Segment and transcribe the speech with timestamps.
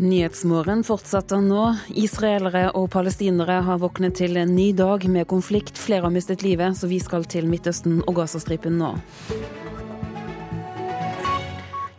[0.00, 1.74] Nyhetsmorgen fortsetter nå.
[2.00, 5.76] Israelere og palestinere har våknet til en ny dag med konflikt.
[5.76, 8.94] Flere har mistet livet, så vi skal til Midtøsten og Gazastripen nå.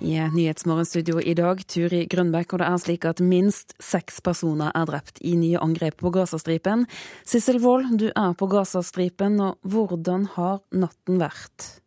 [0.02, 4.90] I Nyhetsmorgenstudio i dag, Turi Grønbekk, og det er slik at minst seks personer er
[4.90, 6.88] drept i nye angrep på Gazastripen.
[7.22, 11.81] Sissel Wold, du er på Gazastripen, og hvordan har natten vært?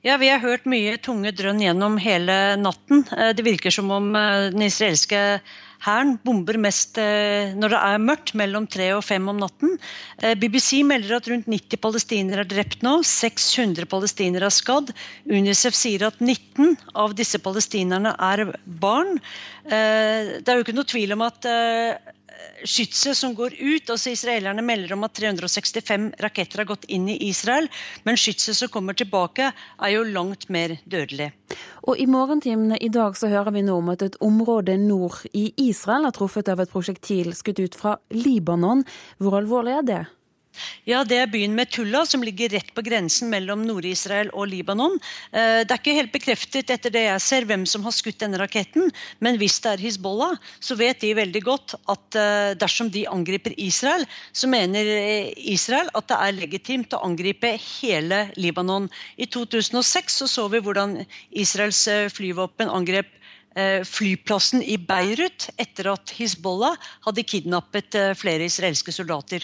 [0.00, 3.02] Ja, Vi har hørt mye tunge drønn gjennom hele natten.
[3.12, 5.18] Eh, det virker som om eh, den israelske
[5.84, 9.74] hæren bomber mest eh, når det er mørkt, mellom tre og fem om natten.
[10.40, 12.94] BBC melder at rundt 90 palestinere er drept nå.
[13.04, 14.94] 600 palestinere er skadd.
[15.28, 18.46] Unicef sier at 19 av disse palestinerne er
[18.80, 19.20] barn.
[19.68, 21.48] Det er jo ikke noe tvil om at
[22.64, 23.90] skytset som går ut.
[23.90, 27.68] altså Israelerne melder om at 365 raketter har gått inn i Israel.
[28.04, 31.32] Men skytset som kommer tilbake, er jo langt mer dødelig.
[31.88, 35.50] Og I morgentimene i dag så hører vi nå om at et område nord i
[35.56, 38.84] Israel er truffet av et prosjektil skutt ut fra Libanon.
[39.18, 40.02] Hvor alvorlig er det?
[40.88, 44.96] Ja, Det er byen Metulla, som ligger rett på grensen mellom Nord-Israel og Libanon.
[45.32, 48.40] Eh, det er ikke helt bekreftet etter det jeg ser hvem som har skutt denne
[48.40, 48.90] raketten,
[49.20, 53.54] men hvis det er Hizbollah, så vet de veldig godt at eh, dersom de angriper
[53.60, 58.90] Israel, så mener eh, Israel at det er legitimt å angripe hele Libanon.
[59.20, 60.98] I 2006 så, så vi hvordan
[61.30, 63.16] Israels flyvåpen angrep
[63.84, 69.42] flyplassen i Beirut etter at Hizbollah hadde kidnappet flere israelske soldater.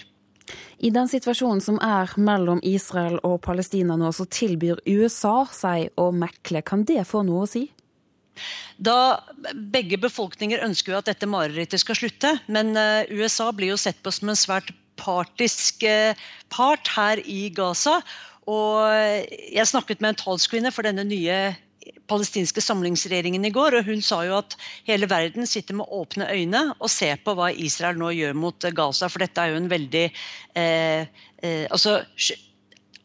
[0.78, 6.10] I den situasjonen som er mellom Israel og Palestina nå, så tilbyr USA seg å
[6.14, 6.62] mekle.
[6.66, 7.66] Kan det få noe å si?
[8.76, 9.24] Da
[9.72, 14.02] Begge befolkninger ønsker jo at dette marerittet skal slutte, men eh, USA blir jo sett
[14.04, 16.18] på som en svært partisk eh,
[16.52, 18.00] part her i Gaza.
[18.46, 18.78] Og
[19.50, 21.56] jeg snakket med en talskvinne for denne nye
[22.10, 24.56] palestinske samlingsregjeringen i går, og hun sa jo at
[24.88, 29.10] hele verden sitter med åpne øyne og ser på hva Israel nå gjør mot Gaza,
[29.12, 31.06] for dette er jo en veldig eh,
[31.42, 32.00] eh, altså,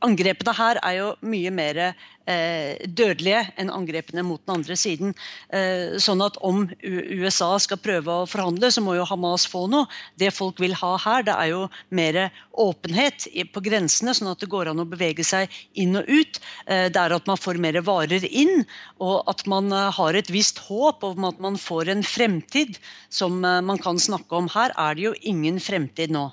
[0.01, 1.79] Angrepene her er jo mye mer
[2.25, 5.15] dødelige enn angrepene mot den andre siden.
[5.53, 9.89] Eh, sånn at om USA skal prøve å forhandle, så må jo Hamas få noe.
[10.21, 12.19] Det folk vil ha her, det er jo mer
[12.61, 16.41] åpenhet på grensene, sånn at det går an å bevege seg inn og ut.
[16.67, 18.65] Eh, det er at man får mer varer inn,
[19.03, 23.41] og at man eh, har et visst håp om at man får en fremtid som
[23.45, 24.51] eh, man kan snakke om.
[24.51, 26.29] Her er det jo ingen fremtid nå.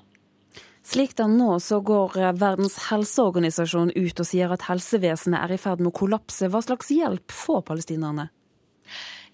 [0.89, 5.53] Slik det er nå, så går eh, Verdens helseorganisasjon ut og sier at helsevesenet er
[5.53, 6.49] i ferd med å kollapse.
[6.49, 8.31] Hva slags hjelp får palestinerne?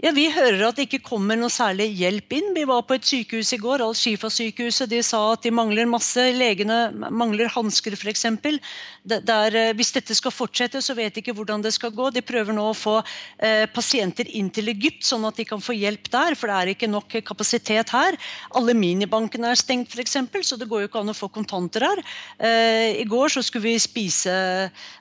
[0.04, 2.50] Ja, Vi hører at det ikke kommer noe særlig hjelp inn.
[2.52, 4.90] Vi var på et sykehus i går, Al-Shifa-sykehuset.
[4.90, 6.20] De sa at de mangler masse.
[6.36, 8.26] Legene mangler hansker f.eks.
[8.28, 12.10] Eh, hvis dette skal fortsette, så vet de ikke hvordan det skal gå.
[12.12, 15.72] De prøver nå å få eh, pasienter inn til Egypt, sånn at de kan få
[15.72, 16.36] hjelp der.
[16.36, 18.20] For det er ikke nok kapasitet her.
[18.60, 22.04] Alle minibankene er stengt f.eks., så det går jo ikke an å få kontanter her.
[22.44, 24.36] Eh, I går så skulle vi spise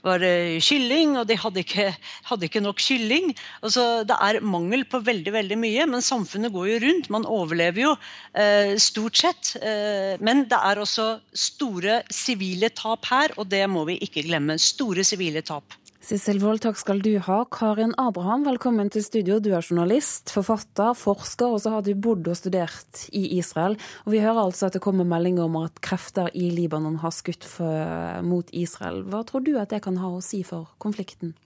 [0.08, 1.92] var det kylling, og de hadde ikke,
[2.32, 3.36] hadde ikke nok kylling.
[3.60, 7.10] Altså, det er mangel på veldig veldig mye, men samfunnet går jo rundt.
[7.14, 7.94] Man overlever jo
[8.38, 9.56] eh, stort sett.
[9.62, 14.60] Eh, men det er også store sivile tap her, og det må vi ikke glemme.
[14.62, 15.80] Store sivile tap.
[16.04, 17.38] Sissel Wold, takk skal du ha.
[17.48, 19.38] Karin Abraham, velkommen til studio.
[19.40, 23.78] Du er journalist, forfatter, forsker, og så har du bodd og studert i Israel.
[24.04, 27.48] Og Vi hører altså at det kommer meldinger om at krefter i Libanon har skutt
[27.48, 29.06] for, mot Israel.
[29.08, 31.38] Hva tror du at det kan ha å si for konflikten?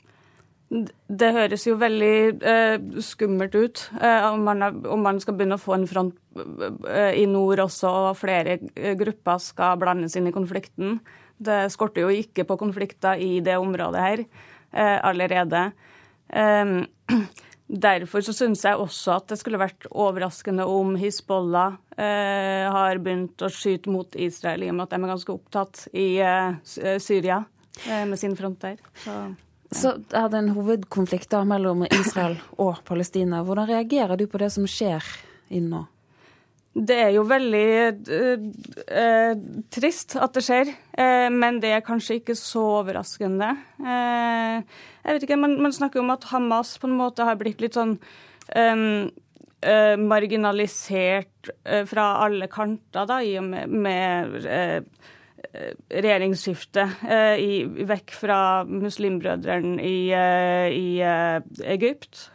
[0.68, 2.74] Det høres jo veldig eh,
[3.04, 6.18] skummelt ut eh, om, man, om, man, skal begynne å få en front
[6.92, 11.00] eh, i nord også, og flere eh, grupper skal blandes inn i konflikten.
[11.40, 15.70] Det skorter jo ikke på konflikter i det området her eh, allerede.
[16.36, 16.82] Ehm,
[17.88, 23.40] derfor så syns jeg også at det skulle vært overraskende om Hizbollah eh, har begynt
[23.40, 26.10] å skyte mot Israel, i og med at de er ganske opptatt i
[27.00, 27.46] Syria
[27.88, 28.82] med sin front der.
[29.00, 29.22] Så.
[29.72, 33.44] Så er det en hovedkonflikt da mellom Israel og Palestina.
[33.44, 35.04] Hvordan reagerer du på det som skjer
[35.52, 35.84] inn nå?
[36.78, 37.70] Det er jo veldig
[38.14, 38.44] eh,
[39.02, 39.40] eh,
[39.74, 43.50] trist at det skjer, eh, men det er kanskje ikke så overraskende.
[43.82, 44.60] Eh,
[45.02, 47.78] jeg vet ikke, man, man, snakker om at Hamas på en måte har blitt litt
[47.78, 49.08] sånn um,
[50.04, 51.50] marginalisert
[51.90, 54.36] fra alle kanter, da, i og med, med
[55.56, 57.52] Eh, regjeringsskifte eh, i,
[57.88, 60.88] vekk fra muslimbrødrene i, eh, i
[61.64, 62.30] Egypt.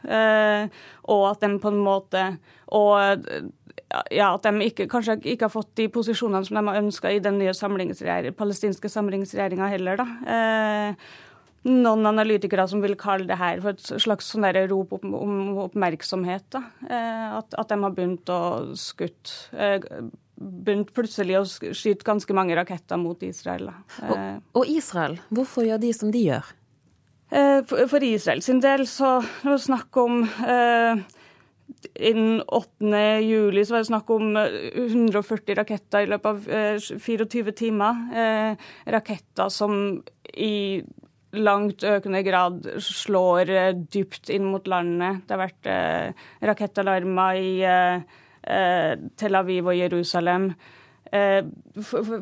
[1.02, 2.22] og at de på en måte
[2.72, 3.18] og
[4.10, 7.20] ja, at de ikke, kanskje ikke har fått de posisjonene som de har ønska i
[7.20, 7.52] den nye
[8.32, 9.96] palestinske samlingsregjeringa heller.
[9.96, 10.06] da.
[11.64, 16.48] noen analytikere som vil kalle det her for et slags sånn rop om, om oppmerksomhet.
[16.50, 16.62] Da.
[17.38, 19.50] At, at, de har begynt å skutt
[20.42, 23.70] begynt plutselig å skyte ganske mange raketter mot Israel.
[24.08, 24.18] Og,
[24.58, 26.52] og, Israel, hvorfor gjør de som de gjør?
[27.32, 30.98] For, for Israel sin del så er det snakk om eh,
[31.94, 33.20] Innen 8.
[33.24, 38.02] juli så var det snakk om 140 raketter i løpet av 24 timer.
[38.12, 40.02] Eh, raketter som
[40.32, 40.82] i
[41.32, 45.24] langt økende grad slår eh, dypt inn mot landet.
[45.26, 48.02] Det har vært eh, rakettalarmer i eh, eh,
[48.42, 50.48] Tel Aviv og Jerusalem.
[51.12, 51.44] Eh,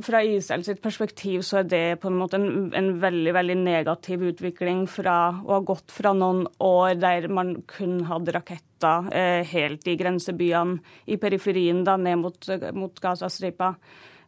[0.02, 4.24] fra Israel sitt perspektiv så er det på en måte en, en, veldig veldig negativ
[4.32, 9.86] utvikling fra å ha gått fra noen år der man kun hadde raketter eh, helt
[9.86, 13.76] i grensebyene i periferien, da ned mot, mot Gazastripa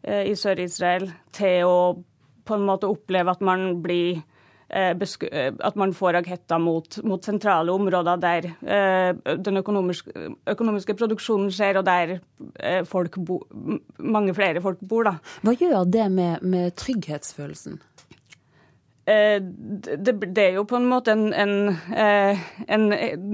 [0.03, 1.77] i Sør-Israel, til å
[2.43, 4.32] på en måte oppleve at man blir Eh, eh,
[4.73, 10.13] at man får raketter mot, mot sentrale områder der eh, den økonomiske,
[10.49, 12.15] økonomiske, produksjonen skjer, og der
[13.21, 13.43] bo,
[13.99, 15.05] mange flere folk bor.
[15.11, 15.17] Da.
[15.45, 17.81] Hva gjør det med, med trygghetsfølelsen?
[19.03, 21.73] Det, det, er jo på en måte en, en,
[22.71, 23.25] en, en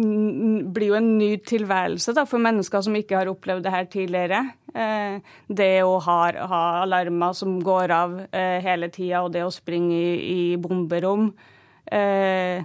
[0.73, 4.41] blir jo en ny tilværelse da, for mennesker som ikke har opplevd det her tidligere.
[4.73, 5.21] Eh,
[5.61, 6.19] det å ha,
[6.51, 11.31] ha alarmer som går av eh, hele tida, og det å springe i, i bomberom.
[11.85, 12.65] Eh,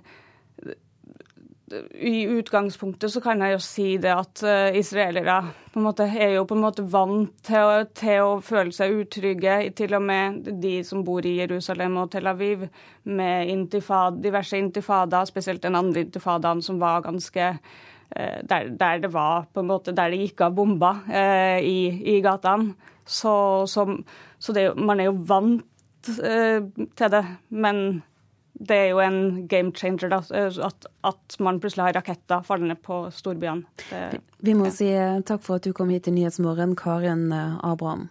[1.94, 4.44] I utgangspunktet så kan jeg jo si det at
[4.78, 5.42] israelere
[5.74, 8.94] på en måte er jo på en måte vant til å, til å føle seg
[9.02, 12.68] utrygge, til og med de som bor i Jerusalem og Tel Aviv,
[13.10, 19.14] med intifad, diverse intifadaer, spesielt den andre intifadaen som var ganske uh, der, der, det
[19.16, 22.76] var på en måte, der det gikk av bomber uh, i, i gatene.
[23.04, 23.88] Så, så,
[24.40, 26.64] så det, man er jo vant eh,
[26.96, 27.24] til det.
[27.52, 28.04] Men
[28.54, 32.76] det er jo en game changer da, eh, at, at man plutselig har raketter fallende
[32.76, 33.66] på storbyene.
[33.90, 34.76] Det, Vi må ja.
[34.76, 34.90] si
[35.28, 38.10] takk for at du kom hit til Nyhetsmorgen, Karin Abraham.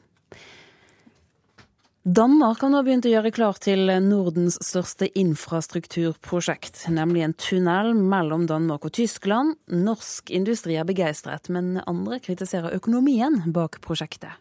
[2.03, 8.49] Danmark har nå begynt å gjøre klar til Nordens største infrastrukturprosjekt, nemlig en tunnel mellom
[8.51, 9.55] Danmark og Tyskland.
[9.71, 14.35] Norsk industri er begeistret, men andre kritiserer økonomien bak prosjektet.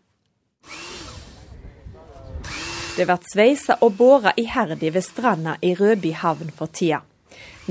[2.95, 6.99] Det blir sveisa og båra iherdig ved stranda i Rødby havn for tida.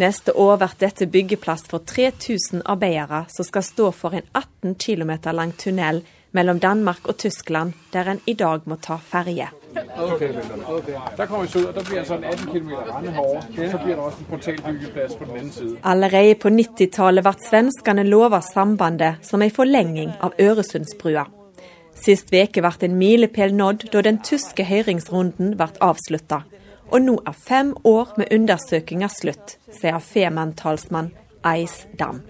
[0.00, 5.10] Neste år blir dette byggeplass for 3000 arbeidere som skal stå for en 18 km
[5.36, 6.00] lang tunnel
[6.32, 9.48] mellom Danmark og Tyskland, der en i dag må ta ferje.
[9.98, 10.32] Okay,
[10.68, 10.94] okay.
[11.16, 13.40] Der kommer vi ud, der blir altså en 18 km rende herover.
[13.70, 15.76] Så blir det også en portalbyggeplads på den anden side.
[15.84, 21.26] Allerede på 90-tallet ble svenskene lova sambandet som en forlenging av Øresundsbrua.
[22.00, 26.42] Sist veke ble en milepæl nådd da den tyske høringsrunden ble avslutta.
[26.90, 31.12] Og nå er fem år med undersøkelser slutt, sier Femann-talsmann
[31.44, 32.22] Eis Dam.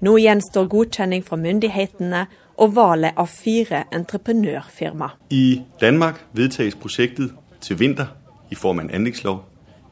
[0.00, 2.26] Nå gjenstår godkjenning fra myndighetene
[2.56, 5.12] og valget av fire entreprenørfirma.
[5.30, 8.16] I Danmark vedtages prosjektet til vinter
[8.50, 9.44] i form av en anleggslov.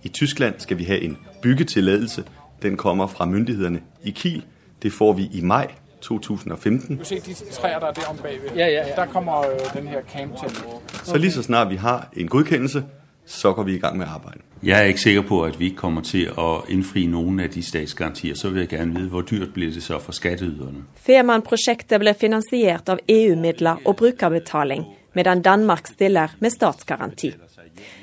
[0.03, 2.25] I Tyskland skal vi ha en byggetillatelse.
[2.63, 4.45] Den kommer fra myndighetene i Kiel.
[4.83, 5.67] Det får vi i mai
[6.05, 6.99] 2015.
[6.99, 8.51] Du ser de træer, der er der om bagved.
[8.57, 8.95] Ja, ja, ja.
[8.97, 10.57] Der kommer øh, den her camp til.
[11.05, 12.85] Så lige så snart vi har en godkendelse,
[13.27, 14.43] så går vi i gang med arbejdet.
[14.63, 17.63] Jeg er ikke sikker på, at vi ikke kommer til at indfri noen af de
[17.63, 18.35] statsgarantier.
[18.35, 20.85] Så vil jeg gerne vide, hvor dyrt bliver det så for skatteyderne.
[20.97, 27.35] Fehmarn-prosjektet ble finansiert av EU-midler og brukerbetaling, medan Danmark stiller med statsgaranti.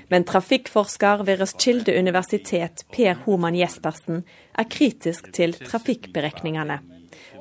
[0.09, 4.23] Men trafikkforsker ved Roskilde universitet Per Homan Jespersen
[4.59, 6.79] er kritisk til trafikkberegningene.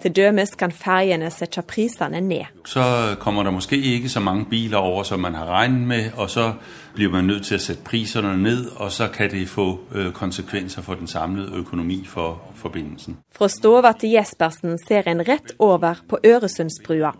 [0.02, 2.48] Til dømes kan ferjene sette prisene ned.
[2.66, 6.30] Så kommer det måske ikke så mange biler over som man har regnet med, og
[6.30, 6.52] så
[6.94, 10.82] blir man nødt til å sette prisene ned, og så kan det få øh, konsekvenser
[10.82, 13.18] for den samlede økonomi for forbindelsen.
[13.32, 17.12] Fra Stova til Jespersen ser en rett over på Øresundsbrua,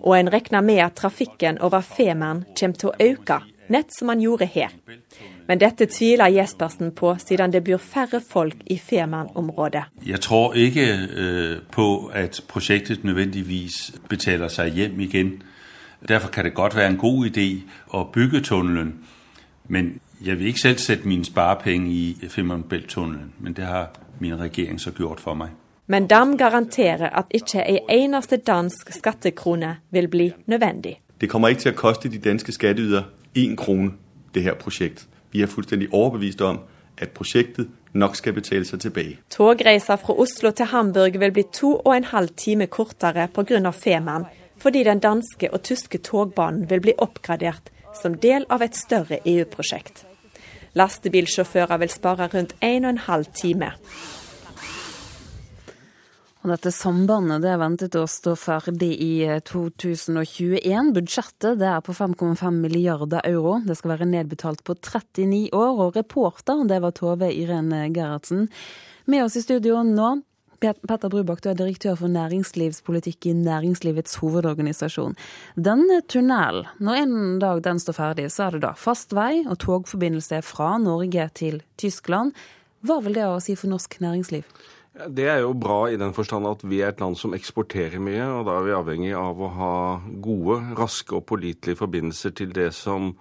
[0.00, 4.22] og en regner med at trafikken over Femern kommer til å øke, nett som man
[4.22, 4.70] gjorde her.
[5.48, 9.82] Men dette tviler Jespersen på, siden det bor færre folk i Femern-området.
[10.06, 15.42] Jeg tror ikke øh, på at prosjektet nødvendigvis betaler seg hjem igjen.
[16.08, 18.94] Derfor kan det godt være en god idé å bygge tunnelen.
[19.68, 22.64] Men jeg vil ikke selv sette mine sparepenger i Femern
[23.38, 23.90] Men det har
[24.20, 25.48] min regjering så gjort for meg.
[25.86, 31.00] Men Dam garanterer at ikke en eneste dansk skattekrone vil bli nødvendig.
[31.20, 33.04] Det kommer ikke til å koste de danske skatteytere
[33.38, 33.92] én krone,
[34.34, 35.08] det her prosjektet.
[35.32, 36.62] Vi er fullstendig overbevist om
[36.98, 39.18] at prosjektet nok skal betale seg tilbake.
[39.32, 43.70] Togreisa fra Oslo til Hamburg vil bli to og en halv time kortere pga.
[43.72, 44.26] Femern,
[44.58, 50.04] fordi den danske og tyske togbanen vil bli oppgradert som del av et større EU-prosjekt.
[50.78, 53.72] Lastebilsjåfører vil spare rundt 1 12 time.
[56.48, 59.12] Dette sambandet det er ventet å stå ferdig i
[59.44, 60.56] 2021.
[60.58, 63.58] Eh, Budsjettet det er på 5,5 milliarder euro.
[63.66, 65.82] Det skal være nedbetalt på 39 år.
[65.84, 68.46] Og reporter det var Tove Irene Gerhardsen.
[69.08, 70.14] Med oss i studio nå,
[70.58, 75.14] Petter Brubakk, du er direktør for næringslivspolitikk i Næringslivets hovedorganisasjon.
[75.54, 79.60] Denne tunnelen, når en dag den står ferdig, så er det da fast vei og
[79.62, 82.34] togforbindelse fra Norge til Tyskland.
[82.82, 84.46] Hva vil det å si for norsk næringsliv?
[85.06, 88.24] Det er jo bra i den forstand at vi er et land som eksporterer mye,
[88.34, 89.74] og da er vi avhengig av å ha
[90.24, 93.12] gode, raske og pålitelige forbindelser til det som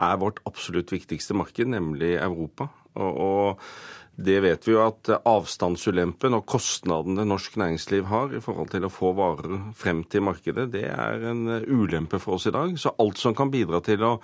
[0.00, 2.70] er vårt absolutt viktigste marked, nemlig Europa.
[2.96, 3.68] Og, og,
[4.16, 8.92] det vet vi jo at avstandsulempen og kostnadene norsk næringsliv har i forhold til å
[8.92, 12.72] få varer frem til markedet, det er en ulempe for oss i dag.
[12.80, 14.14] Så alt som kan bidra til å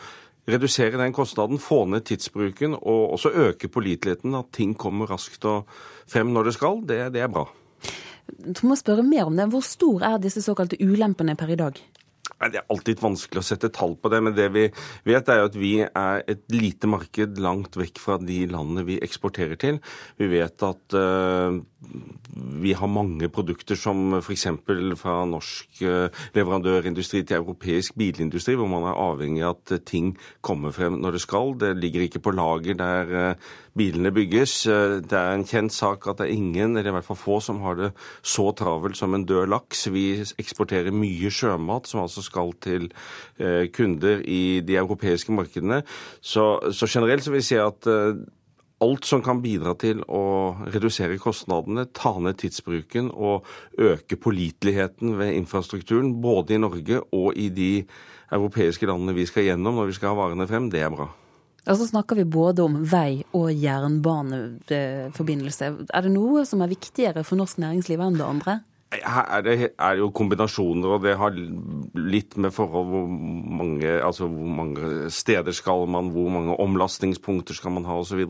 [0.49, 5.67] redusere den kostnaden, få ned tidsbruken og også øke påliteligheten, at ting kommer raskt og
[6.11, 7.47] frem når det skal, det, det er bra.
[8.43, 9.49] Du må spørre mer om det.
[9.51, 11.79] Hvor stor er disse såkalte ulempene per i dag?
[12.43, 14.65] Det er alltid vanskelig å sette tall på det, men det vi
[15.07, 19.61] vet er at vi er et lite marked langt vekk fra de landene vi eksporterer
[19.63, 19.79] til.
[20.19, 21.55] Vi vet at uh,
[22.63, 24.49] vi har mange produkter som f.eks.
[24.99, 30.75] fra norsk uh, leverandørindustri til europeisk bilindustri, hvor man er avhengig av at ting kommer
[30.75, 31.55] frem når det skal.
[31.61, 34.55] Det ligger ikke på lager der uh, bilene bygges.
[34.67, 37.39] Eh, det er en kjent sak at det er ingen, eller i hvert fall få,
[37.45, 39.87] som har det så travelt som en død laks.
[39.93, 40.07] Vi
[40.41, 42.91] eksporterer mye sjømat som altså skal til
[43.39, 45.83] eh, kunder i de europeiske markedene.
[46.21, 48.23] Så, så generelt så vil jeg si at eh,
[48.83, 50.23] alt som kan bidra til å
[50.75, 53.47] redusere kostnadene, ta ned tidsbruken og
[53.79, 57.73] øke påliteligheten ved infrastrukturen, både i Norge og i de
[58.33, 61.13] europeiske landene vi skal gjennom når vi skal ha varene frem, det er bra.
[61.63, 65.69] Og så snakker vi både om vei- og jernbaneforbindelse.
[65.95, 68.57] Er det noe som er viktigere for norsk næringsliv enn det andre?
[68.93, 71.33] Her er det er jo kombinasjoner, og det har
[71.97, 77.73] litt med forhold hvor mange, altså hvor mange steder skal man, hvor mange omlastningspunkter skal
[77.73, 78.21] man ha osv.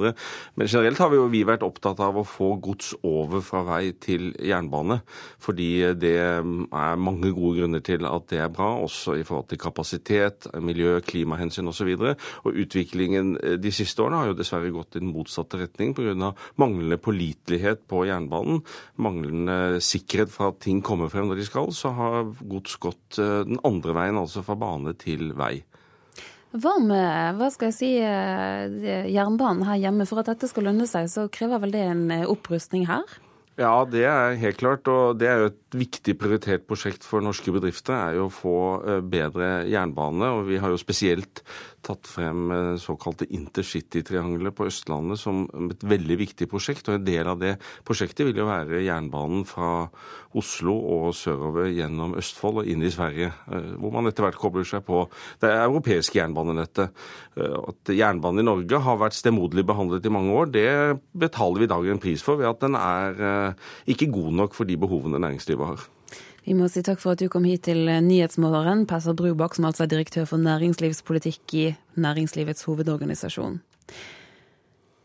[0.54, 3.92] Men generelt har vi jo vi vært opptatt av å få gods over fra vei
[3.99, 5.00] til jernbane.
[5.42, 6.47] Fordi det er
[7.00, 11.73] mange gode grunner til at det er bra, også i forhold til kapasitet, miljø, klimahensyn
[11.73, 11.90] osv.
[11.97, 15.95] Og, så og utviklingen de siste årene har jo dessverre gått i den motsatte retning
[15.97, 16.33] pga.
[16.61, 18.62] manglende pålitelighet på jernbanen,
[18.97, 23.42] manglende sikkerhet fra at ting kommer frem når de skal, så har gods gått eh,
[23.49, 25.56] den andre veien, altså fra bane til vei.
[26.52, 30.06] Hva med hva skal jeg si, eh, jernbanen her hjemme?
[30.09, 33.06] For at dette skal lønne seg, så krever vel det en eh, opprustning her?
[33.61, 34.88] Ja, det er helt klart.
[34.88, 37.92] Og det er jo et viktig prioritert prosjekt for norske bedrifter.
[37.92, 38.56] er jo å få
[39.04, 40.30] bedre jernbane.
[40.38, 41.42] Og vi har jo spesielt
[41.87, 46.89] tatt frem eh, såkalte intercity-triangelet på Østlandet som et veldig viktig prosjekt.
[46.89, 49.89] Og en del av det prosjektet vil jo være jernbanen fra
[50.39, 53.33] Oslo og sørover gjennom Østfold og inn i Sverige.
[53.53, 55.05] Eh, hvor man etter hvert kobler seg på
[55.43, 56.93] det europeiske jernbanenettet.
[57.37, 60.69] Eh, at jernbanen i Norge har vært stemoderlig behandlet i mange år, det
[61.19, 63.55] betaler vi i dag en pris for ved at den er
[63.91, 65.85] ikke god nok for de behovene næringslivet har.
[66.42, 69.84] Vi må si takk for at du kom hit til Nyhetsmorgen, Passer Brubakk, som altså
[69.84, 73.61] er direktør for næringslivspolitikk i Næringslivets hovedorganisasjon.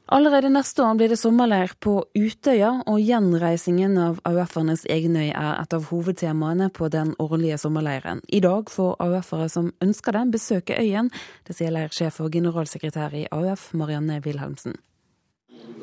[0.07, 5.53] Allerede neste år blir det sommerleir på Utøya, og gjenreisingen av AUF-ernes egen øy er
[5.59, 8.23] et av hovedtemaene på den årlige sommerleiren.
[8.31, 11.11] I dag får AUF-ere som ønsker det, besøke øyen.
[11.45, 14.79] Det sier leirsjef og generalsekretær i AUF, Marianne Wilhelmsen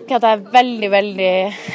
[0.04, 1.30] jeg er veldig veldig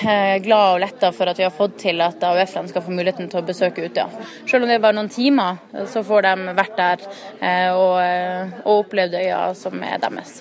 [0.05, 3.29] eh, glad og letta for at vi har fått til at AUF-ene skal få muligheten
[3.31, 4.05] til å besøke Utøya.
[4.45, 5.57] Selv om det er bare noen timer,
[5.89, 7.05] så får de vært der
[7.41, 10.39] eh, og, eh, og opplevd øya som er deres.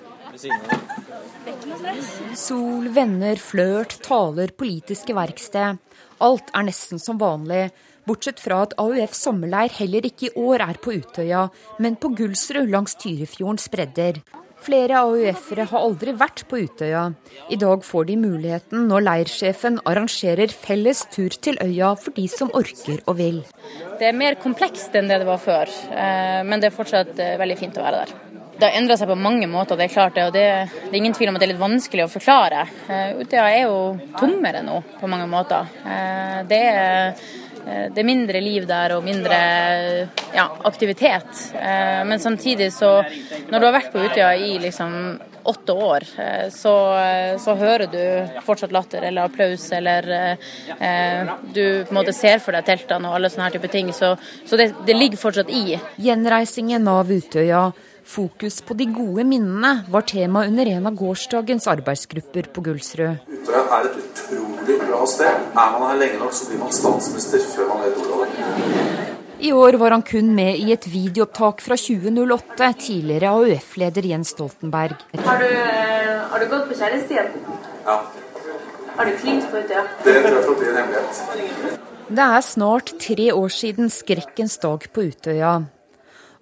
[2.39, 5.81] Sol, venner, flørt, taler, politiske verksted.
[6.25, 7.71] Alt er nesten som vanlig,
[8.09, 11.49] bortsett fra at AUF sommerleir heller ikke i år er på Utøya,
[11.81, 14.21] men på Gullsrud langs Tyrifjordens bredder.
[14.69, 17.07] Flere AUF-ere har aldri vært på Utøya.
[17.49, 22.53] I dag får de muligheten når leirsjefen arrangerer felles tur til øya for de som
[22.53, 23.39] orker og vil.
[23.97, 27.39] Det er mer komplekst enn det det var før, eh, men det er fortsatt eh,
[27.41, 28.13] veldig fint å være der.
[28.59, 30.29] Det har endra seg på mange måter, det er klart det.
[30.29, 30.45] Og det,
[30.77, 32.69] det, er ingen tvil om at det er litt vanskelig å forklare.
[32.93, 33.83] Eh, Utøya er jo
[34.21, 35.73] tommere nå på mange måter.
[36.51, 37.17] Det er
[37.69, 39.39] det er mindre liv der og mindre
[40.35, 41.55] ja, aktivitet.
[41.55, 43.03] Eh, men samtidig så
[43.49, 46.75] Når du har vært på Utøya i liksom åtte år, eh, så,
[47.41, 52.57] så, hører du fortsatt latter eller applaus, eller eh, du på en måte ser for
[52.57, 53.93] deg teltene og alle sånne her type ting.
[53.97, 55.79] Så, så det, det ligger fortsatt i.
[55.97, 57.71] Gjenreisingen av Utøya
[58.09, 63.27] Fokus på de gode minnene var tema under en av gårsdagens arbeidsgrupper på Gullsrød.
[63.29, 65.43] Utøya er et utrolig bra sted.
[65.53, 69.05] Er man her lenge nok, så blir man statsminister før man vet ordet av det.
[69.45, 74.97] I år var han kun med i et videoopptak fra 2008, tidligere AUF-leder Jens Stoltenberg.
[75.29, 77.29] Har du, eh, har du gått på kjærestien?
[77.85, 78.03] Ja.
[78.97, 79.85] Har du klint på Utøya?
[80.05, 81.81] Det tror jeg får bli en hemmelighet.
[82.09, 85.59] Det er snart tre år siden skrekkens dag på Utøya.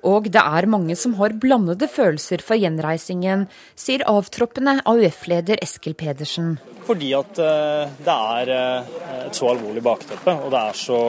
[0.07, 6.57] Og det er mange som har blandede følelser for gjenreisingen, sier avtroppende AUF-leder Eskil Pedersen.
[6.87, 8.97] Fordi at eh, det er eh,
[9.27, 11.01] et så alvorlig bakteppe, og det er så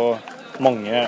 [0.63, 1.03] mange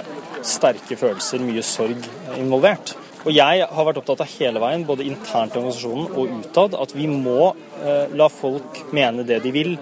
[0.45, 2.05] sterke følelser, mye sorg
[2.37, 2.93] involvert.
[3.25, 6.93] Og Jeg har vært opptatt av hele veien, både internt i organisasjonen og utad, at
[6.95, 9.73] vi må eh, la folk mene det de vil,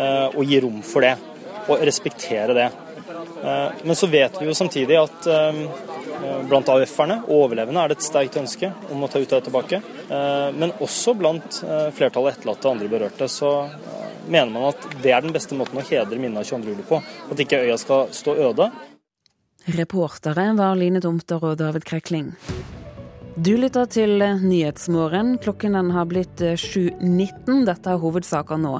[0.00, 1.14] eh, og gi rom for det.
[1.70, 2.70] Og respektere det.
[3.44, 5.62] Eh, men så vet vi jo samtidig at eh,
[6.48, 9.80] blant AUF-erne overlevende er det et sterkt ønske om å ta Utøya tilbake.
[10.08, 13.28] Eh, men også blant eh, flertallet etterlatte og andre berørte.
[13.28, 13.68] så
[14.30, 16.74] mener man at det er den beste måten å hedre minnet av 22.
[16.74, 17.00] juli på.
[17.30, 18.70] At ikke øya skal stå øde.
[19.76, 22.32] Reportere var Line Tomter og David Krekling.
[23.40, 25.36] Du lytter til Nyhetsmorgen.
[25.40, 27.62] Klokken den har blitt 7.19.
[27.68, 28.74] Dette er hovedsaker nå.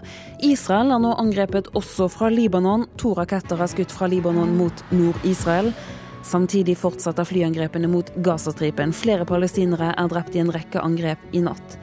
[0.45, 2.85] Israel er nå angrepet også fra Libanon.
[3.01, 5.71] To raketter er skutt fra Libanon mot Nord-Israel.
[6.27, 8.93] Samtidig fortsetter flyangrepene mot Gazastripen.
[8.97, 11.79] Flere palestinere er drept i en rekke angrep i natt.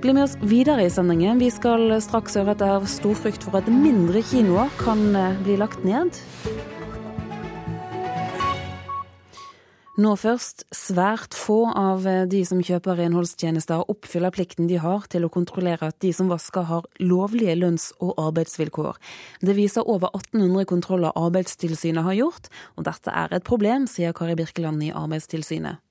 [0.00, 1.40] Bli med oss videre i sendingen.
[1.42, 5.02] Vi skal straks høre at det er stor frykt for at mindre kinoer kan
[5.44, 6.16] bli lagt ned.
[10.00, 10.62] Nå først.
[10.72, 15.98] Svært få av de som kjøper renholdstjenester oppfyller plikten de har til å kontrollere at
[16.00, 18.96] de som vasker har lovlige lønns- og arbeidsvilkår.
[19.44, 24.38] Det viser over 1800 kontroller Arbeidstilsynet har gjort, og dette er et problem, sier Kari
[24.40, 25.82] Birkeland i Arbeidstilsynet.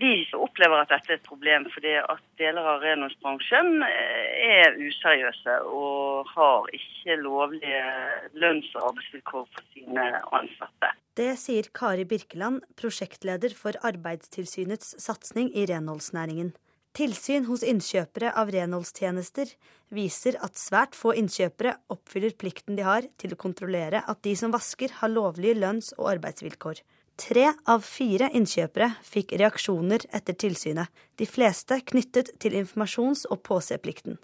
[0.00, 6.30] Vi opplever at dette er et problem fordi at deler av renholdsbransjen er useriøse og
[6.32, 7.82] har ikke lovlige
[8.40, 10.94] lønns- og arbeidsvilkår for sine ansatte.
[11.20, 16.54] Det sier Kari Birkeland, prosjektleder for Arbeidstilsynets satsing i renholdsnæringen.
[16.96, 19.52] Tilsyn hos innkjøpere av renholdstjenester
[19.94, 24.50] viser at svært få innkjøpere oppfyller plikten de har til å kontrollere at de som
[24.54, 26.80] vasker, har lovlige lønns- og arbeidsvilkår.
[27.20, 30.88] Tre av fire innkjøpere fikk reaksjoner etter tilsynet,
[31.20, 34.16] de fleste knyttet til informasjons- og påseplikten.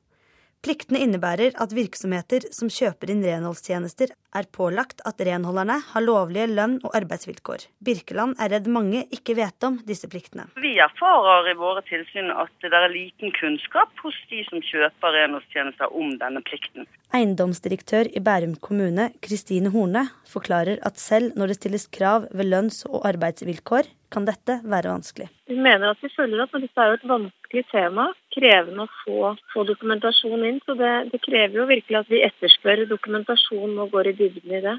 [0.66, 6.80] Pliktene innebærer at virksomheter som kjøper inn renholdstjenester, er pålagt at renholderne har lovlige lønn-
[6.82, 7.68] og arbeidsvilkår.
[7.86, 10.48] Birkeland er redd mange ikke vet om disse pliktene.
[10.58, 15.94] Vi erfarer i våre tilsyn at det er liten kunnskap hos de som kjøper renholdstjenester
[15.94, 16.90] om denne plikten.
[17.14, 22.82] Eiendomsdirektør i Bærum kommune, Kristine Horne, forklarer at selv når det stilles krav ved lønns-
[22.90, 25.28] og arbeidsvilkår, kan dette være vanskelig.
[25.50, 28.08] Vi mener at vi følger opp, men dette er jo et vanskelig tema.
[28.34, 30.60] Krevende å få, få dokumentasjon inn.
[30.66, 34.62] Så det, det, krever jo virkelig at vi etterspør dokumentasjon og går i dybden i
[34.66, 34.76] det.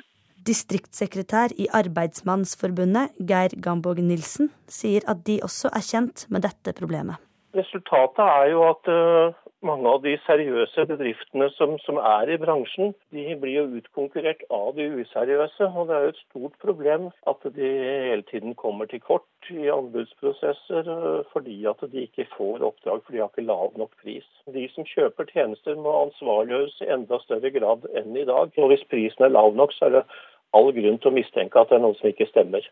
[0.48, 7.20] Distriktssekretær i Arbeidsmannsforbundet, Geir Gamborg Nilsen, sier at de også er kjent med dette problemet.
[7.58, 12.94] Resultatet er jo at uh, mange av de seriøse bedriftene som, som, er i bransjen,
[13.14, 15.70] de blir jo utkonkurrert av de useriøse.
[15.74, 19.70] Og det er jo et stort problem at de hele tiden kommer til kort i
[19.74, 24.28] anbudsprosesser uh, fordi at de ikke får oppdrag, for de har ikke lav nok pris.
[24.54, 28.54] De som kjøper tjenester må ansvarliggjøres i enda større grad enn i dag.
[28.62, 30.08] Og hvis prisen er lav nok, så er det
[30.56, 32.66] all grunn til å mistenke at det er noe som ikke stemmer.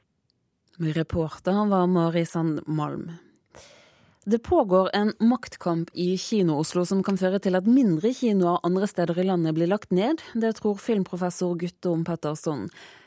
[0.76, 3.10] Reporter var Mari Sand Malm.
[4.28, 9.20] Det pågår en maktkamp i Kino-Oslo som kan føre til at mindre kinoer andre steder
[9.22, 10.24] i landet blir lagt ned.
[10.34, 12.64] Det tror filmprofessor Guttorm Petterson.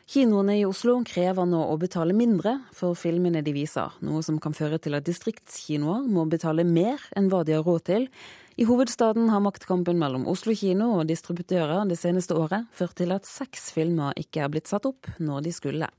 [0.07, 4.55] Kinoene i Oslo krever nå å betale mindre for filmene de viser, noe som kan
[4.55, 8.07] føre til at distriktskinoer må betale mer enn hva de har råd til.
[8.55, 13.27] I hovedstaden har maktkampen mellom Oslo kino og distributører det seneste året ført til at
[13.27, 15.91] seks filmer ikke er blitt satt opp når de skulle.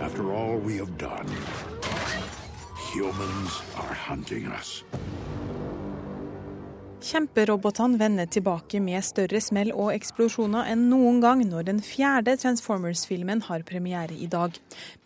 [0.00, 1.28] After all we have done,
[2.94, 4.84] humans are hunting us.
[7.00, 13.46] Kjemperobotene vender tilbake med større smell og eksplosjoner enn noen gang når den fjerde Transformers-filmen
[13.46, 14.58] har premiere i dag.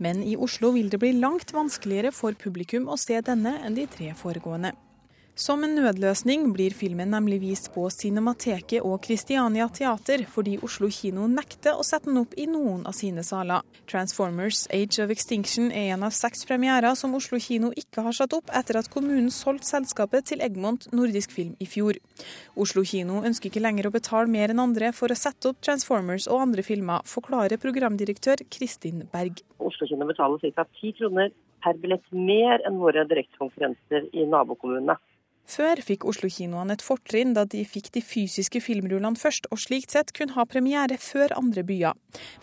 [0.03, 3.87] Men i Oslo vil det bli langt vanskeligere for publikum å se denne enn de
[3.90, 4.75] tre foregående.
[5.37, 11.25] Som en nødløsning blir filmen nemlig vist på Cinemateket og Christiania Teater, fordi Oslo kino
[11.27, 13.64] nekter å sette den opp i noen av sine saler.
[13.90, 18.37] Transformers Age of Extinction er en av seks premierer som Oslo kino ikke har satt
[18.38, 21.99] opp etter at kommunen solgte selskapet til Egmont Nordisk Film i fjor.
[22.55, 26.29] Oslo kino ønsker ikke lenger å betale mer enn andre for å sette opp Transformers
[26.29, 29.42] og andre filmer, forklarer programdirektør Kristin Berg.
[29.59, 30.68] Oslo kino betaler ca.
[30.79, 34.94] 10 kroner per billett mer enn våre direktekonkurrenter i nabokommunene.
[35.44, 40.12] Før fikk Oslo-kinoene et fortrinn da de fikk de fysiske filmrullene først, og slikt sett
[40.16, 41.92] kunne ha premiere før andre byer.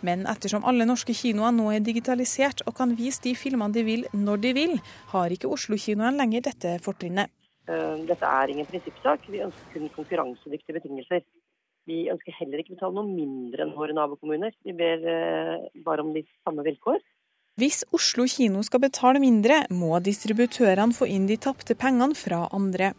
[0.05, 4.05] Men ettersom alle norske kinoer nå er digitalisert og kan vise de filmene de vil
[4.13, 4.75] når de vil,
[5.15, 7.33] har ikke Oslo-kinoene lenger dette fortrinnet.
[7.69, 11.25] Eh, dette er ingen prinsippsak, vi ønsker kun konkurransedyktige betingelser.
[11.89, 14.53] Vi ønsker heller ikke betale noe mindre enn våre nabokommuner.
[14.61, 17.01] Vi ber eh, bare om de samme vilkår.
[17.59, 22.93] Hvis Oslo kino skal betale mindre, må distributørene få inn de tapte pengene fra andre.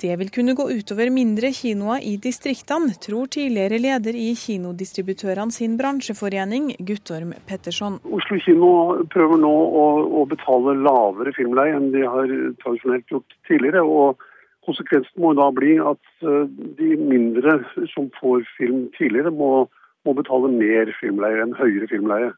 [0.00, 5.76] Det vil kunne gå utover mindre kinoer i distriktene, tror tidligere leder i Kinodistributørene sin
[5.76, 8.00] bransjeforening, Guttorm Petterson.
[8.08, 8.72] Oslo kino
[9.12, 12.32] prøver nå å, å betale lavere filmleie enn de har
[12.64, 13.84] tradisjonelt gjort tidligere.
[13.84, 14.24] og
[14.64, 16.48] Konsekvensen må da bli at eh,
[16.80, 17.60] de mindre
[17.92, 19.66] som får film tidligere, må,
[20.08, 22.32] må betale mer filmleie, en høyere filmleie.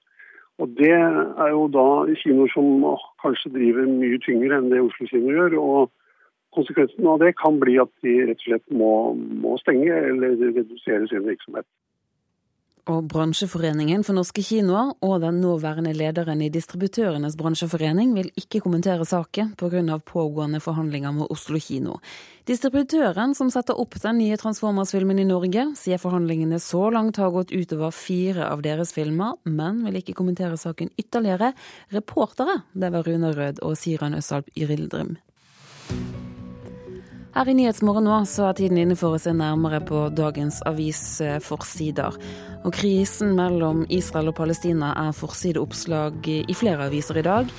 [0.61, 1.87] Og Det er jo da
[2.21, 2.85] kinoer som
[3.23, 5.57] kanskje driver mye tyngre enn det Oslo kino gjør.
[5.61, 5.91] og
[6.53, 11.07] Konsekvensen av det kan bli at de rett og slett må, må stenge eller redusere
[11.09, 11.67] sin virksomhet.
[12.91, 19.07] Og Bransjeforeningen for norske kinoer og den nåværende lederen i Distributørenes bransjeforening vil ikke kommentere
[19.07, 19.99] saken pga.
[19.99, 22.01] pågående forhandlinger med Oslo kino.
[22.47, 27.53] Distributøren som setter opp den nye Transformers-filmen i Norge, sier forhandlingene så langt har gått
[27.53, 31.53] utover fire av deres filmer, men vil ikke kommentere saken ytterligere.
[31.95, 35.17] Reportere, det var Rune Rød og Siran Øsalp Yrildrim.
[37.31, 42.17] Her i Nyhetsmorgen nå så er tiden inne for å se nærmere på dagens avisforsider.
[42.67, 47.53] Og krisen mellom Israel og Palestina er forsideoppslag i flere aviser i dag.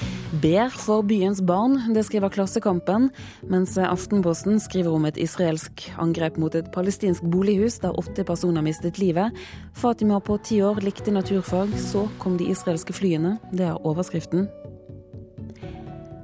[0.44, 3.08] Ber for byens barn, det skriver Klassekampen,
[3.48, 9.00] mens Aftenposten skriver om et israelsk angrep mot et palestinsk bolighus der åtte personer mistet
[9.00, 9.32] livet.
[9.72, 13.38] Fatima på ti år likte naturfag, så kom de israelske flyene.
[13.56, 14.50] Det er overskriften.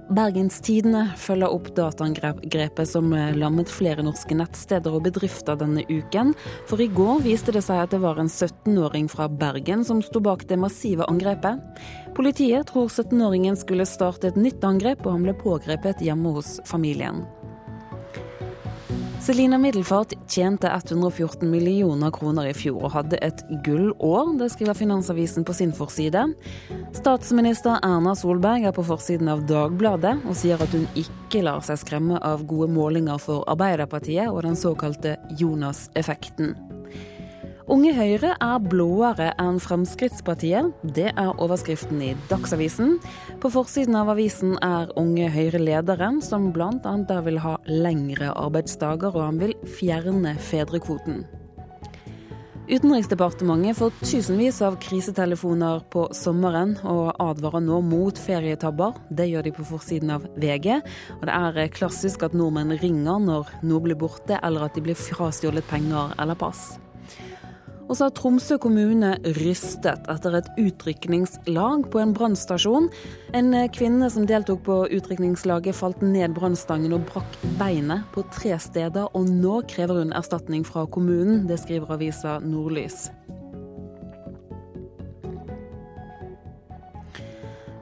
[0.08, 6.32] Bergenstidene følger opp dataangrepet som lammet flere norske nettsteder og bedrifter denne uken.
[6.70, 10.24] For i går viste det seg at det var en 17-åring fra Bergen som sto
[10.24, 11.60] bak det massive angrepet.
[12.15, 17.26] Politiet tror 17-åringen skulle starte et nytt angrep, og han ble pågrepet hjemme hos familien.
[19.28, 24.30] Selina Middelfart tjente 114 millioner kroner i fjor og hadde et gullår.
[24.40, 26.22] Det skriver Finansavisen på sin forside.
[26.96, 31.84] Statsminister Erna Solberg er på forsiden av Dagbladet og sier at hun ikke lar seg
[31.84, 36.56] skremme av gode målinger for Arbeiderpartiet og den såkalte Jonas-effekten.
[37.67, 40.69] Unge Høyre er blåere enn Fremskrittspartiet.
[40.95, 42.93] Det er overskriften i Dagsavisen.
[43.43, 46.93] På forsiden av avisen er Unge Høyre-lederen, som bl.a.
[47.25, 51.25] vil ha lengre arbeidsdager, og han vil fjerne fedrekvoten.
[52.71, 58.95] Utenriksdepartementet får tusenvis av krisetelefoner på sommeren, og advarer nå mot ferietabber.
[59.12, 60.80] Det gjør de på forsiden av VG.
[61.19, 64.99] Og det er klassisk at nordmenn ringer når noe blir borte, eller at de blir
[64.99, 66.77] frastjålet penger eller pass.
[67.88, 72.89] Og så har Tromsø kommune rystet etter et utrykningslag på en brannstasjon.
[73.38, 79.08] En kvinne som deltok på utrykningslaget falt ned brannstangen og brakk beinet på tre steder,
[79.15, 81.45] og nå krever hun erstatning fra kommunen.
[81.47, 83.08] Det skriver avisa Nordlys.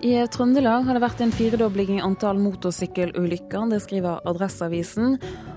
[0.05, 3.71] I Trøndelag har det vært en firedobling i antall motorsykkelulykker.
[3.71, 5.15] Det skriver Adresseavisen.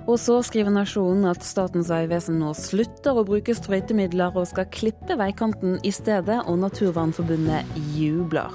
[0.08, 5.18] Og så skriver Nasjonen at Statens vegvesen nå slutter å bruke sprøytemidler og skal klippe
[5.20, 8.54] veikanten i stedet, og Naturvernforbundet jubler.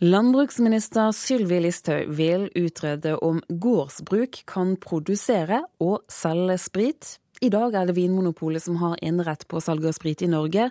[0.00, 7.10] Landbruksminister Sylvi Listhaug vil utrede om gårdsbruk kan produsere og selge sprit.
[7.40, 10.66] I dag er det Vinmonopolet som har enerett på salg av sprit i Norge.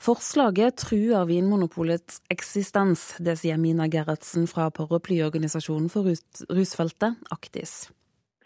[0.00, 3.10] Forslaget truer Vinmonopolets eksistens.
[3.20, 6.08] Det sier Mina Gerhardsen fra paraplyorganisasjonen for
[6.48, 7.74] rusfeltet, Aktis.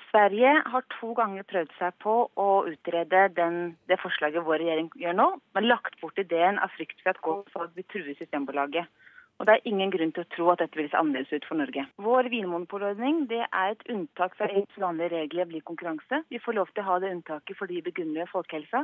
[0.09, 5.15] Sverige har to ganger prøvd seg på å utrede den, det forslaget vår regjering gjør
[5.21, 8.91] nå, men lagt bort ideen av frykt for at gårdssalg vil true Systembolaget.
[9.39, 11.61] Og det er ingen grunn til å tro at dette vil se annerledes ut for
[11.61, 11.85] Norge.
[12.03, 16.25] Vår vinmonopolordning det er et unntak fra EUs vanlige regler blir konkurranse.
[16.33, 18.83] Vi får lov til å ha det unntaket fordi vi begrunner folkehelsa.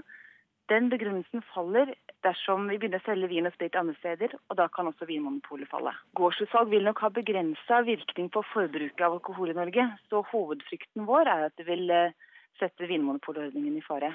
[0.73, 1.90] Den begrunnelsen faller
[2.25, 5.69] dersom vi begynner å selge vin og sprit andre steder, og da kan også Vinmonopolet
[5.69, 5.93] falle.
[6.17, 11.29] Gårdsutsalg vil nok ha begrensa virkning på forbruket av alkohol i Norge, så hovedfrykten vår
[11.35, 12.17] er at det vil eh,
[12.62, 14.14] sette vinmonopolordningen i fare.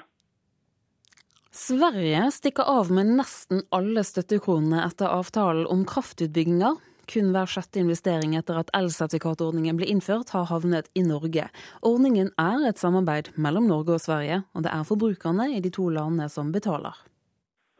[1.50, 6.76] Sverige stikker av med nesten alle støttekronene etter avtalen om kraftutbygginger.
[7.10, 11.48] Kun hver sjette investering etter at elsertifikatordningen ble innført, har havnet i Norge.
[11.82, 15.88] Ordningen er et samarbeid mellom Norge og Sverige, og det er forbrukerne i de to
[15.90, 16.94] landene som betaler.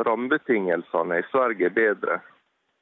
[0.02, 2.18] rammebetingelsene i Sverige er bedre.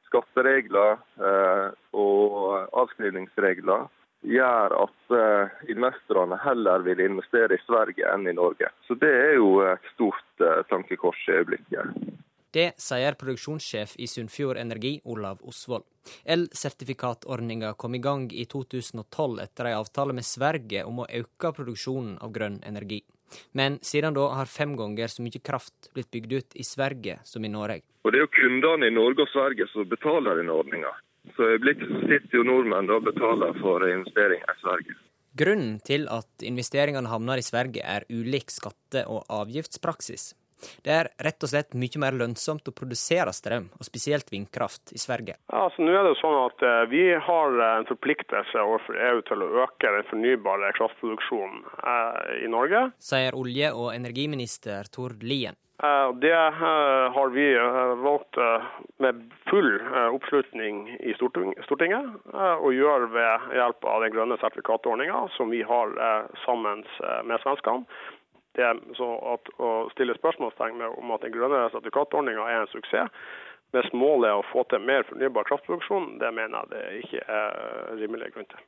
[0.09, 3.90] Skatteregler eh, og avskrivningsregler
[4.23, 8.71] gjør at eh, investorene heller vil investere i Sverige enn i Norge.
[8.87, 11.95] Så det er jo et stort eh, tankekors i øyeblikket.
[12.49, 15.85] Det sier produksjonssjef i Sunnfjord Energi, Olav Osvold.
[16.25, 22.17] Elsertifikatordninga kom i gang i 2012 etter ei avtale med Sverige om å øke produksjonen
[22.25, 23.03] av grønn energi.
[23.53, 27.45] Men siden da har fem ganger så mye kraft blitt bygd ut i Sverige som
[27.45, 27.85] i Norge.
[28.05, 30.95] Og Det er jo kundene i Norge og Sverige som betaler denne ordninga.
[31.37, 34.99] Så i øyeblikket sitter jo nordmenn og betaler for investeringer i Sverige.
[35.38, 40.33] Grunnen til at investeringene havner i Sverige er ulik skatte- og avgiftspraksis.
[40.83, 44.99] Det er rett og slett mye mer lønnsomt å produsere strøm, og spesielt vindkraft, i
[44.99, 45.37] Sverige.
[45.53, 49.45] Ja, altså nå er det sånn at eh, Vi har en forpliktelse overfor EU til
[49.45, 52.88] å øke den fornybare kraftproduksjonen eh, i Norge.
[53.11, 55.59] Sier olje- og energiminister Tord Lien.
[55.83, 56.35] Eh, det
[57.14, 57.55] har vi
[58.03, 58.37] valgt
[58.99, 65.62] med full oppslutning i Stortinget å gjøre ved hjelp av den grønne sertifikatordninga som vi
[65.62, 65.95] har
[66.45, 66.83] sammen
[67.25, 67.87] med svenskene.
[68.59, 73.12] Det, at, å stille spørsmålstegn om at den grønne sertifikatordninga er en suksess,
[73.77, 77.99] hvis målet er å få til mer fornybar kraftproduksjon, det mener jeg det ikke er
[78.01, 78.63] rimelig grunn til.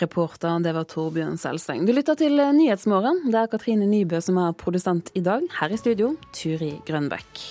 [0.00, 1.84] Reporter, det var Torbjørn Selsteng.
[1.86, 3.28] Du lytter til Nyhetsmorgen.
[3.30, 5.46] Det er Katrine Nybø som er produsent i dag.
[5.60, 7.44] Her i studio, Turi Grønbekk.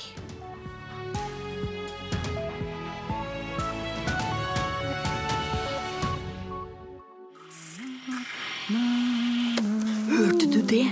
[10.20, 10.84] Hørte du det?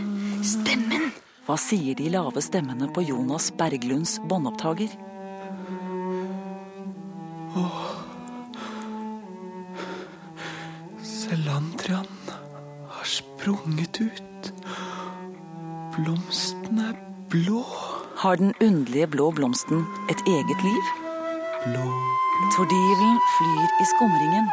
[0.48, 1.12] Stemmen!
[1.48, 4.96] Hva sier de lave stemmene på Jonas Berglunds båndopptaker?
[7.58, 7.82] Åh.
[11.04, 12.08] Selandrian
[12.90, 14.54] har sprunget ut.
[15.96, 16.94] Blomsten er
[17.30, 17.64] blå.
[18.18, 20.84] Har den underlige blå blomsten et eget liv?
[21.66, 22.52] Blå, blå.
[22.58, 24.46] Tordivelen flyr i skumringen.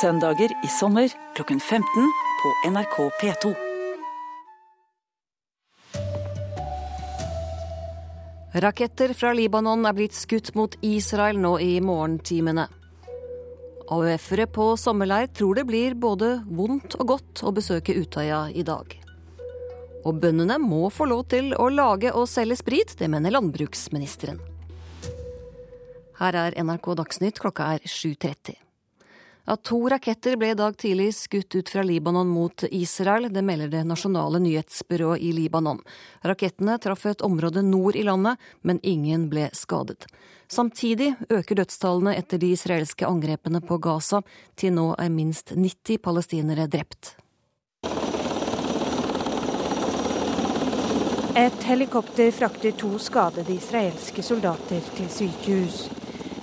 [0.00, 3.67] Søndager i sommer klokken 15 på NRK P2.
[8.58, 12.64] Raketter fra Libanon er blitt skutt mot Israel nå i morgentimene.
[13.94, 18.98] AUF-ere på sommerleir tror det blir både vondt og godt å besøke Utøya i dag.
[20.02, 24.42] Og bøndene må få lov til å lage og selge sprit, det mener landbruksministeren.
[26.18, 28.67] Her er NRK Dagsnytt, klokka er 7.30
[29.48, 33.30] at to raketter ble i dag tidlig skutt ut fra Libanon mot Israel.
[33.32, 35.80] Det melder det nasjonale nyhetsbyrået i Libanon.
[36.20, 40.04] Rakettene traff et område nord i landet, men ingen ble skadet.
[40.48, 44.20] Samtidig øker dødstallene etter de israelske angrepene på Gaza.
[44.56, 47.14] Til nå er minst 90 palestinere drept.
[51.38, 55.86] Et helikopter frakter to skadede israelske soldater til sykehus.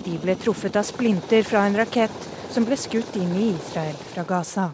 [0.05, 4.23] De ble truffet av splinter fra en rakett som ble skutt inn i Israel fra
[4.27, 4.69] Gaza.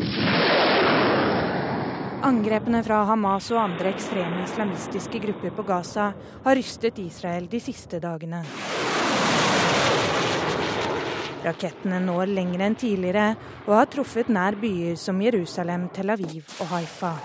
[2.21, 6.11] Angrepene fra Hamas og andre ekstreme islamistiske grupper på Gaza
[6.43, 8.43] har rystet Israel de siste dagene.
[11.41, 13.31] Rakettene når lenger enn tidligere
[13.65, 17.15] og har truffet nær byer som Jerusalem, Tel Aviv og Haifa.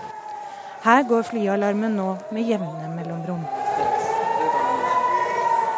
[0.87, 3.45] Her går flyalarmen nå med jevne mellomrom.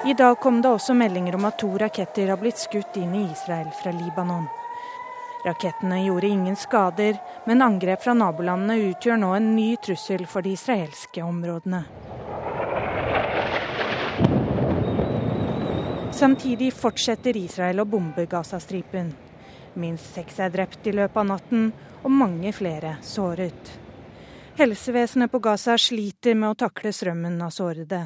[0.06, 3.26] I dag kom det også meldinger om at to raketter har blitt skutt inn i
[3.34, 4.46] Israel fra Libanon.
[5.44, 10.54] Rakettene gjorde ingen skader, men angrep fra nabolandene utgjør nå en ny trussel for de
[10.56, 11.82] israelske områdene.
[16.16, 19.12] Samtidig fortsetter Israel å bombe Gazastripen.
[19.80, 21.72] Minst seks er drept i løpet av natten,
[22.04, 23.76] og mange flere såret.
[24.60, 28.02] Helsevesenet på Gaza sliter med å takle strømmen av sårede.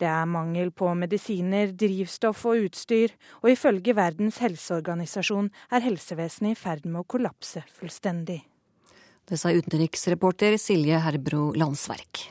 [0.00, 6.60] Det er mangel på medisiner, drivstoff og utstyr, og ifølge Verdens helseorganisasjon er helsevesenet i
[6.60, 8.42] ferd med å kollapse fullstendig.
[9.26, 12.28] Det sa utenriksreporter Silje Herbro Landsverk.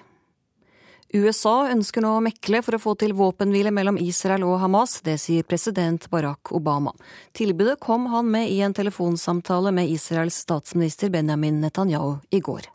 [1.15, 4.97] USA ønsker nå å mekle for å få til våpenhvile mellom Israel og Hamas.
[5.05, 6.91] Det sier president Barack Obama.
[7.37, 12.67] Tilbudet kom han med i en telefonsamtale med Israels statsminister Benjamin Netanyahu i går.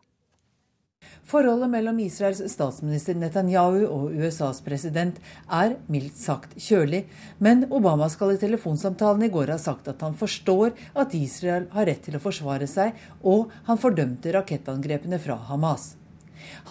[1.30, 7.04] Forholdet mellom Israels statsminister Netanyahu og USAs president er mildt sagt kjølig,
[7.38, 11.86] men Obama skal i telefonsamtalen i går ha sagt at han forstår at Israel har
[11.86, 15.92] rett til å forsvare seg, og han fordømte rakettangrepene fra Hamas.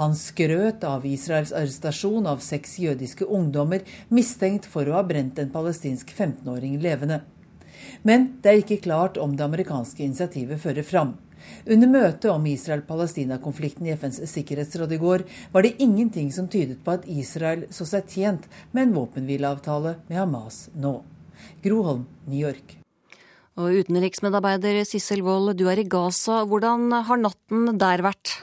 [0.02, 5.56] Han skrøt av Israels arrestasjon av seks jødiske ungdommer mistenkt for å ha brent en
[5.56, 7.22] palestinsk 15-åring levende.
[8.04, 11.16] Men det er ikke klart om det amerikanske initiativet fører fram.
[11.70, 16.98] Under møtet om Israel-Palestina-konflikten i FNs sikkerhetsråd i går var det ingenting som tydet på
[16.98, 21.00] at Israel så seg tjent med en våpenhvileavtale med Hamas nå.
[21.64, 22.78] Groholm, New York.
[23.60, 26.46] Og utenriksmedarbeider Sissel Wold, du er i Gaza.
[26.48, 28.38] Hvordan har natten der vært?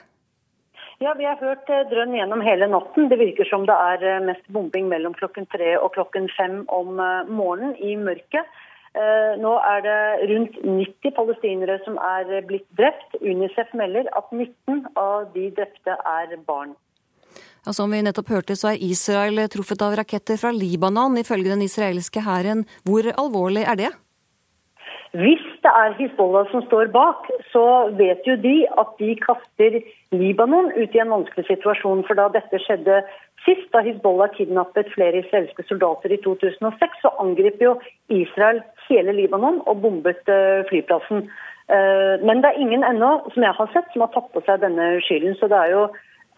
[1.00, 3.10] Ja, Vi har hørt eh, drønn gjennom hele natten.
[3.12, 6.96] Det virker som det er eh, mest bombing mellom klokken tre og klokken fem om
[6.96, 8.48] eh, morgenen i mørket.
[9.42, 13.18] Nå er det rundt 90 palestinere som er blitt drept.
[13.20, 16.72] Unicef melder at 19 av de drepte er barn.
[17.66, 21.64] Ja, som vi nettopp hørte, så er Israel truffet av raketter fra Libanon, ifølge den
[21.66, 22.62] israelske hæren.
[22.86, 23.92] Hvor alvorlig er det?
[25.16, 27.64] Hvis det er Hizbollah som står bak, så
[27.98, 29.78] vet jo de at de kaster
[30.12, 32.04] Libanon ut i en vanskelig situasjon.
[32.06, 33.00] For da dette skjedde
[33.46, 37.74] sist, da Hizbollah kidnappet flere israelske soldater i 2006, så angrep jo
[38.12, 41.26] Israel hele Libanon og bombet eh, flyplassen.
[41.68, 44.62] Eh, men det er ingen ennå, som jeg har sett, som har tatt på seg
[44.62, 45.36] denne skylden.
[45.40, 45.82] Så det er jo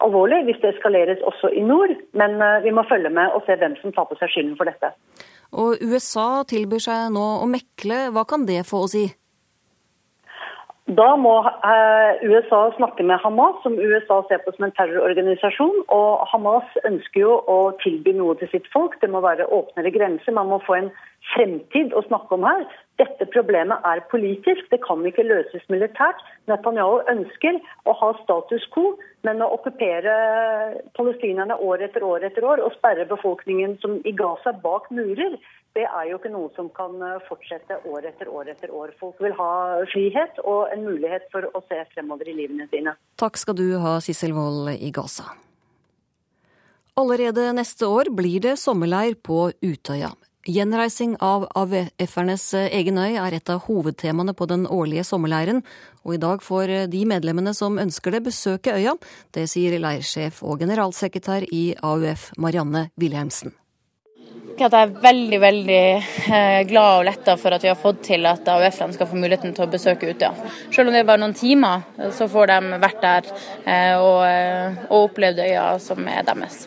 [0.05, 1.93] alvorlig hvis det eskaleres også i nord.
[2.17, 4.69] Men eh, vi må følge med og se hvem som tar på seg skylden for
[4.69, 4.93] dette.
[5.49, 8.09] Og USA tilbyr seg nå å mekle.
[8.13, 9.07] Hva kan det få å si?
[10.89, 11.35] Da må
[12.25, 15.83] USA snakke med Hamas, som USA ser på som en terrororganisasjon.
[15.93, 18.97] Og Hamas ønsker jo å tilby noe til sitt folk.
[19.01, 20.33] Det må være åpnere grenser.
[20.33, 20.89] Man må få en
[21.33, 22.65] fremtid å snakke om her.
[22.99, 26.19] Dette problemet er politisk, det kan ikke løses militært.
[26.51, 30.15] Netanyahu ønsker å ha status quo, men å okkupere
[30.97, 35.37] palestinerne år etter år etter år og sperre befolkningen som i Gaza bak murer,
[35.77, 38.91] det er jo ikke noe som kan fortsette år etter år etter år.
[38.99, 39.51] Folk vil ha
[39.91, 42.95] frihet og en mulighet for å se fremover i livene sine.
[43.21, 45.29] Takk skal du ha, Sissel Wold i Gaza.
[46.99, 50.09] Allerede neste år blir det sommerleir på Utøya.
[50.47, 55.59] Gjenreising av AUF-ernes egen øy er et av hovedtemaene på den årlige sommerleiren,
[56.07, 58.95] og i dag får de medlemmene som ønsker det, besøke øya.
[59.35, 63.51] Det sier leirsjef og generalsekretær i AUF, Marianne Wilhelmsen.
[64.59, 65.83] Jeg er veldig veldig
[66.35, 69.53] eh, glad og letta for at vi har fått til at AUF-ene skal få muligheten
[69.55, 70.33] til å besøke Utøya.
[70.71, 71.83] Selv om det er bare noen timer,
[72.15, 73.31] så får de vært der
[73.63, 76.65] eh, og, eh, og opplevd øya som er deres.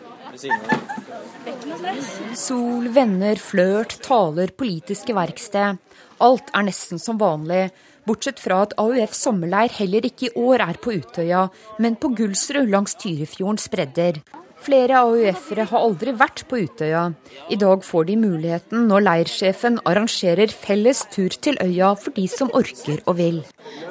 [2.37, 5.79] Sol, venner, flørt, taler, politiske verksted.
[6.23, 7.71] Alt er nesten som vanlig,
[8.07, 11.47] bortsett fra at AUF sommerleir heller ikke i år er på Utøya,
[11.81, 14.21] men på Gullsrud langs Tyrifjordens bredder.
[14.63, 17.07] Flere AUF-ere har aldri vært på Utøya.
[17.51, 22.53] I dag får de muligheten når leirsjefen arrangerer felles tur til øya for de som
[22.55, 23.41] orker og vil.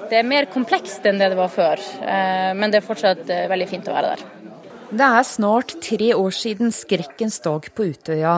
[0.08, 3.50] Det er mer komplekst enn det det var før, eh, men det er fortsatt eh,
[3.52, 4.24] veldig fint å være der.
[4.92, 8.34] Det er snart tre år siden skrekkens dag på Utøya.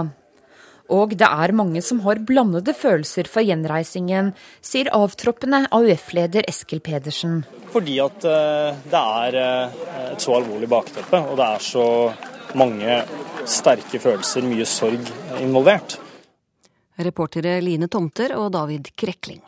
[0.94, 4.28] Og det er mange som har blandede følelser for gjenreisingen,
[4.62, 7.40] sier avtroppende AUF-leder Eskil Pedersen.
[7.72, 9.80] Fordi at eh, det er eh,
[10.12, 11.88] et så alvorlig bakteppe, og det er så
[12.54, 13.00] mange
[13.50, 15.98] sterke følelser, mye sorg involvert.
[17.02, 19.42] Reportere Line Tomter og David Krekling.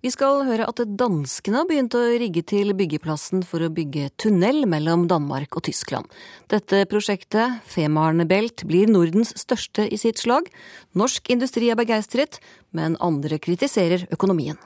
[0.00, 4.62] Vi skal høre at danskene har begynt å rigge til byggeplassen for å bygge tunnel
[4.64, 6.08] mellom Danmark og Tyskland.
[6.48, 10.48] Dette prosjektet, Femarnebelt, blir Nordens største i sitt slag.
[10.96, 12.40] Norsk industri er begeistret,
[12.72, 14.56] men andre kritiserer økonomien.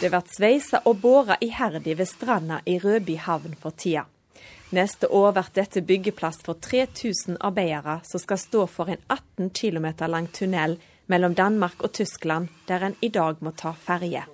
[0.00, 4.08] Det blir sveisa og båra iherdig ved stranda i Rødby havn for tida.
[4.72, 9.92] Neste år blir dette byggeplass for 3000 arbeidere som skal stå for en 18 km
[10.08, 14.24] lang tunnel mellom Danmark og Tyskland, der en i dag må ta ferje.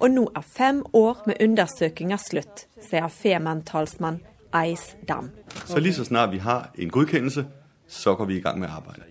[0.00, 4.22] Og nå er fem år med undersøkelser slutt, sier Femern-talsmann
[4.54, 5.30] Eis Dam.
[5.66, 7.44] Så lige så snart vi har en godkjennelse,
[7.88, 9.04] så går vi i gang med arbeidet.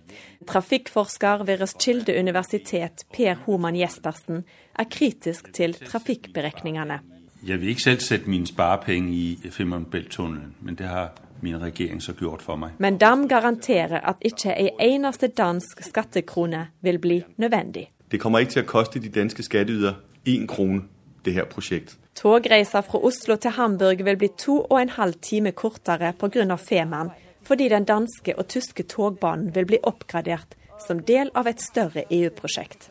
[0.48, 4.44] Trafikkforsker ved Roskilde universitet Per Homan Jespersen
[4.78, 7.00] er kritisk til trafikkberegningene.
[7.46, 12.00] Jeg vil ikke selv sette mine sparepenger i Femern Belt-tunnelen, men det har min regjering
[12.02, 12.76] så gjort for meg.
[12.78, 17.90] Men Dam garanterer at ikke ei eneste dansk skattekrone vil bli nødvendig.
[18.10, 20.84] Det kommer ikke til å koste de danske skattyter én krone,
[21.24, 21.98] det her prosjektet.
[22.14, 26.56] Togreiser fra Oslo til Hamburg vil bli to og en halv time kortere pga.
[26.56, 27.10] Femern,
[27.42, 32.90] fordi den danske og tyske togbanen vil bli oppgradert som del av et større EU-prosjekt.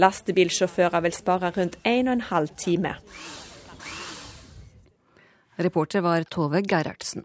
[0.00, 2.94] Lastebilsjåfører vil spare rundt en og en halv time.
[5.60, 7.24] Reporter var Tove Gerhardsen.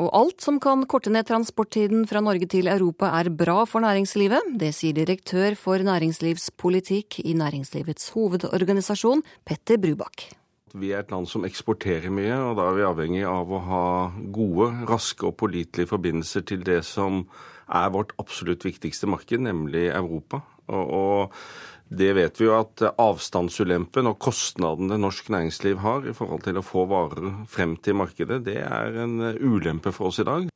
[0.00, 4.54] Og alt som kan korte ned transporttiden fra Norge til Europa er bra for næringslivet.
[4.56, 10.30] Det sier direktør for næringslivspolitikk i Næringslivets hovedorganisasjon, Petter Brubakk.
[10.72, 13.84] Vi er et land som eksporterer mye, og da er vi avhengig av å ha
[14.32, 17.26] gode, raske og pålitelige forbindelser til det som
[17.68, 20.40] er vårt absolutt viktigste marked, nemlig Europa.
[20.70, 21.42] Og, og
[21.90, 26.62] Det vet vi jo at avstandsulempen og kostnadene norsk næringsliv har i forhold til å
[26.62, 30.46] få varer frem til markedet, det er en ulempe for oss i dag.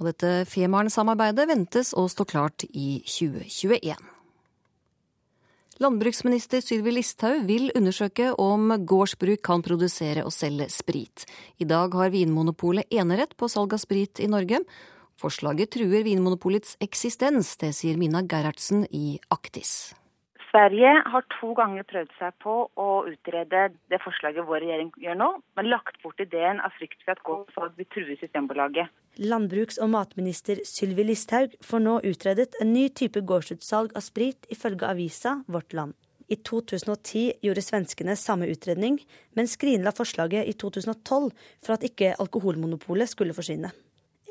[0.00, 4.00] Og dette Femern-samarbeidet ventes å stå klart i 2021.
[5.80, 11.24] Landbruksminister Sylvi Listhaug vil undersøke om gårdsbruk kan produsere og selge sprit.
[11.60, 14.64] I dag har Vinmonopolet enerett på salg av sprit i Norge.
[15.20, 19.92] Forslaget truer Vinmonopolets eksistens, det sier Mina Gerhardsen i Aktis.
[20.50, 25.28] Sverige har to ganger prøvd seg på å utrede det forslaget vår regjering gjør nå,
[25.54, 28.90] men lagt bort ideen av frykt for at gårdssalg vil true Systembolaget.
[29.22, 34.90] Landbruks- og matminister Sylvi Listhaug får nå utredet en ny type gårdsutsalg av sprit, ifølge
[34.90, 35.94] avisa Vårt Land.
[36.30, 38.98] I 2010 gjorde svenskene samme utredning,
[39.34, 41.30] men skrinla forslaget i 2012
[41.62, 43.70] for at ikke alkoholmonopolet skulle forsvinne.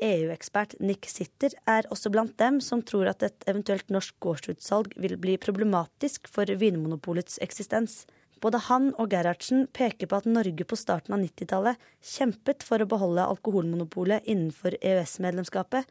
[0.00, 5.16] EU-ekspert Nick Sitter er også blant dem som tror at et eventuelt norsk gårdsutsalg vil
[5.20, 8.06] bli problematisk for Vinmonopolets eksistens.
[8.40, 11.80] Både han og Gerhardsen peker på at Norge på starten av 90-tallet
[12.12, 15.84] kjempet for å beholde alkoholmonopolet innenfor EØS-medlemskapet,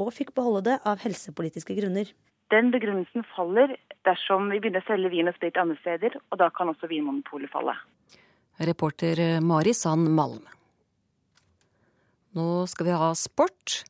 [0.00, 2.10] og fikk beholde det av helsepolitiske grunner.
[2.50, 3.76] Den begrunnelsen faller
[4.08, 7.52] dersom vi begynner å selge vin og sprit andre steder, og da kan også Vinmonopolet
[7.52, 7.76] falle.
[8.60, 10.42] Reporter Mari Sand Malm.
[12.32, 13.82] Nå skal vi ha sport.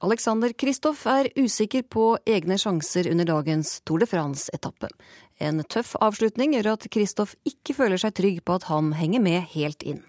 [0.00, 4.88] Alexander Kristoff er usikker på egne sjanser under dagens Tour de France-etappe.
[5.38, 9.44] En tøff avslutning gjør at Kristoff ikke føler seg trygg på at han henger med
[9.52, 10.02] helt inn.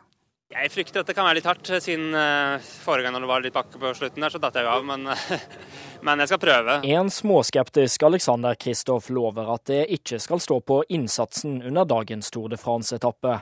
[0.52, 3.44] Jeg frykter at det kan være litt hardt, siden uh, forrige gang når det var
[3.46, 4.84] litt bakke på slutten der, så datt jeg av.
[4.86, 5.08] Men,
[6.06, 6.76] men, jeg skal prøve.
[6.92, 12.52] En småskeptisk Alexander Kristoff lover at det ikke skal stå på innsatsen under dagens Tour
[12.52, 13.40] de France-etappe.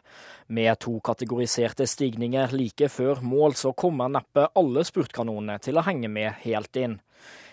[0.54, 6.14] Med to kategoriserte stigninger like før mål, så kommer neppe alle spurtkanonene til å henge
[6.14, 7.00] med helt inn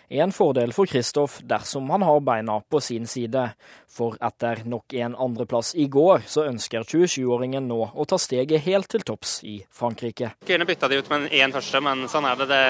[0.09, 3.49] en fordel for Kristoff dersom han har beina på sin side.
[3.91, 8.91] For etter nok en andreplass i går, så ønsker 27-åringen nå å ta steget helt
[8.93, 10.35] til topps i Frankrike.
[10.47, 12.49] Kunne bytta de ut med én første, men sånn er det.
[12.53, 12.65] det.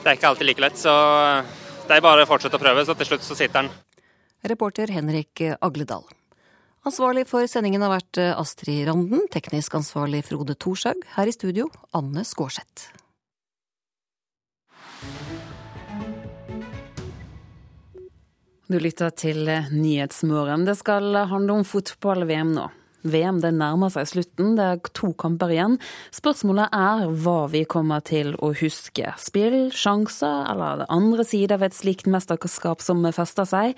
[0.00, 0.78] Det er ikke alltid like lett.
[0.80, 0.92] Så
[1.88, 3.70] det er bare å fortsette å prøve, så til slutt så sitter den.
[4.50, 6.06] Reporter Henrik Agledal.
[6.88, 11.04] Ansvarlig for sendingen har vært Astrid Randen, teknisk ansvarlig Frode Thorshaug.
[11.18, 12.88] Her i studio Anne Skårseth.
[18.70, 20.62] Du lytter til Nyhetsmorgen.
[20.62, 22.68] Det skal handle om fotball-VM nå.
[23.02, 25.74] VM det nærmer seg slutten, det er to kamper igjen.
[26.14, 29.10] Spørsmålet er hva vi kommer til å huske.
[29.18, 33.74] Spill, sjanser eller det andre sider ved et slikt mesterskap som fester seg.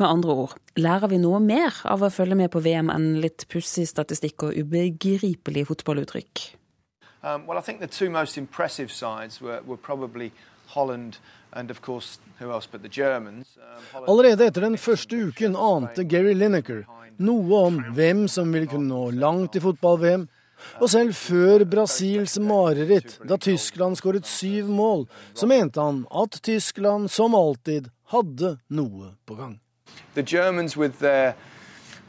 [0.00, 3.44] Med andre ord, lærer vi noe mer av å følge med på VM enn litt
[3.52, 6.46] pussig statistikk og ubegripelig fotballuttrykk?
[7.20, 9.60] Um, well, I think the two most impressive sides were,
[14.06, 16.84] Allerede etter den første uken ante Gary Lineker
[17.20, 20.28] noe om hvem som ville kunne nå langt i fotball-VM.
[20.80, 27.08] Og selv før Brasils mareritt, da Tyskland skåret syv mål, så mente han at Tyskland
[27.10, 29.56] som alltid hadde noe på gang.
[30.14, 31.32] The Germans with their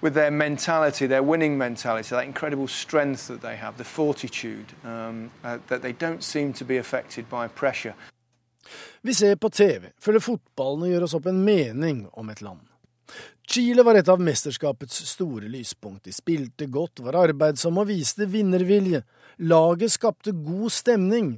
[0.01, 5.29] with their mentality, their winning mentality, that incredible strength that they have, the fortitude, um,
[5.43, 7.93] uh, that they don't seem to be affected by pressure.
[9.01, 12.61] Vi ser på TV, følger fotballen og gjør oss opp en mening om et land.
[13.51, 16.05] Chile var et av mesterskapets store lyspunkt.
[16.05, 19.01] De spilte godt, var arbeidsomme og viste vinnervilje.
[19.43, 21.33] Laget skapte god stemning.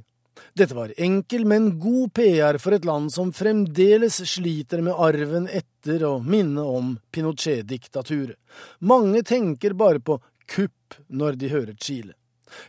[0.54, 6.04] Dette var enkel, men god PR for et land som fremdeles sliter med arven etter
[6.06, 8.38] og minnet om Pinochet-diktaturet.
[8.78, 10.20] Mange tenker bare på
[10.50, 12.14] kupp når de hører Chile.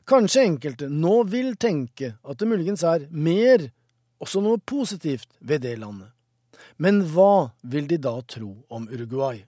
[0.09, 3.67] Kanskje enkelte nå vil tenke at det muligens er mer
[4.19, 6.11] også noe positivt ved det landet.
[6.77, 9.45] Men hva vil de da tro om Uruguay?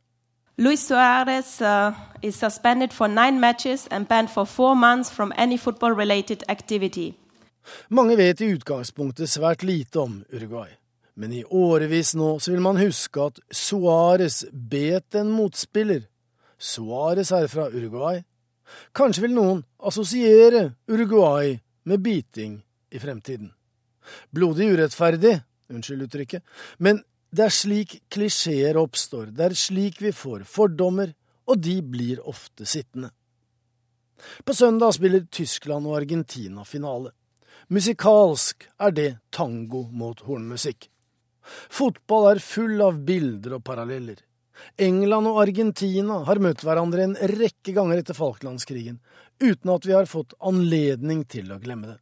[0.58, 5.58] Luis Suárez uh, is suspended for nine matches and banned for four months from any
[5.58, 7.12] football-related activity.
[7.90, 10.70] Mange vet i utgangspunktet svært lite om Uruguay.
[11.16, 16.02] Men i årevis nå så vil man huske at Suárez bet en motspiller.
[16.58, 18.24] Suárez er fra Uruguay.
[18.96, 23.52] Kanskje vil noen assosiere Uruguay med biting i fremtiden.
[24.34, 25.36] Blodig urettferdig,
[25.74, 26.44] unnskyld uttrykket,
[26.80, 27.02] men
[27.34, 31.14] det er slik klisjeer oppstår, det er slik vi får fordommer,
[31.48, 33.12] og de blir ofte sittende.
[34.44, 37.12] På søndag spiller Tyskland og Argentina finale.
[37.68, 40.88] Musikalsk er det tango mot hornmusikk.
[41.70, 44.18] Fotball er full av bilder og paralleller.
[44.82, 49.00] England og Argentina har møtt hverandre en rekke ganger etter Falklandskrigen,
[49.44, 52.00] uten at vi har fått anledning til å glemme det.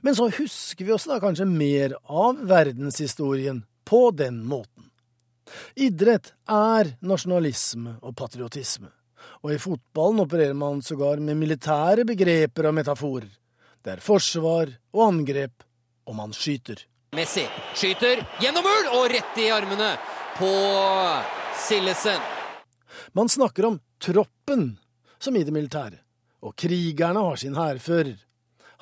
[0.00, 4.88] Men så husker vi oss da kanskje mer av verdenshistorien på den måten.
[5.74, 8.88] Idrett er nasjonalisme og patriotisme,
[9.42, 13.28] og i fotballen opererer man sågar med militære begreper og metaforer.
[13.82, 15.64] Det er forsvar og angrep,
[16.06, 16.78] og man skyter.
[17.16, 17.44] Messi
[17.76, 19.90] skyter gjennom mål og rett i armene
[20.38, 20.52] på
[21.66, 22.20] Sillesen.
[23.12, 24.78] Man snakker om troppen,
[25.18, 25.98] som i det militære,
[26.42, 28.16] og krigerne har sin hærfører.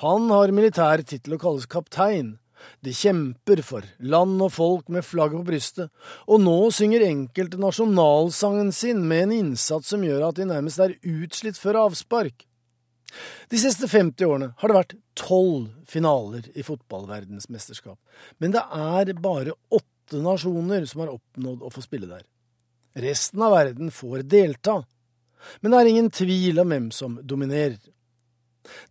[0.01, 2.38] Han har militær tittel og kalles kaptein.
[2.84, 5.90] De kjemper for land og folk med flagget på brystet,
[6.28, 10.96] og nå synger enkelte nasjonalsangen sin med en innsats som gjør at de nærmest er
[11.01, 12.46] utslitt før avspark.
[13.51, 17.98] De siste 50 årene har det vært tolv finaler i fotballverdensmesterskap,
[18.38, 22.24] men det er bare åtte nasjoner som har oppnådd å få spille der.
[23.01, 24.80] Resten av verden får delta,
[25.61, 27.80] men det er ingen tvil om hvem som dominerer.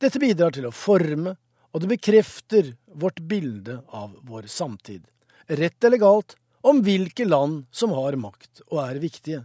[0.01, 1.35] Dette bidrar til å forme,
[1.75, 5.03] og det bekrefter vårt bilde av vår samtid,
[5.49, 9.43] rett eller galt, om hvilke land som har makt og er viktige.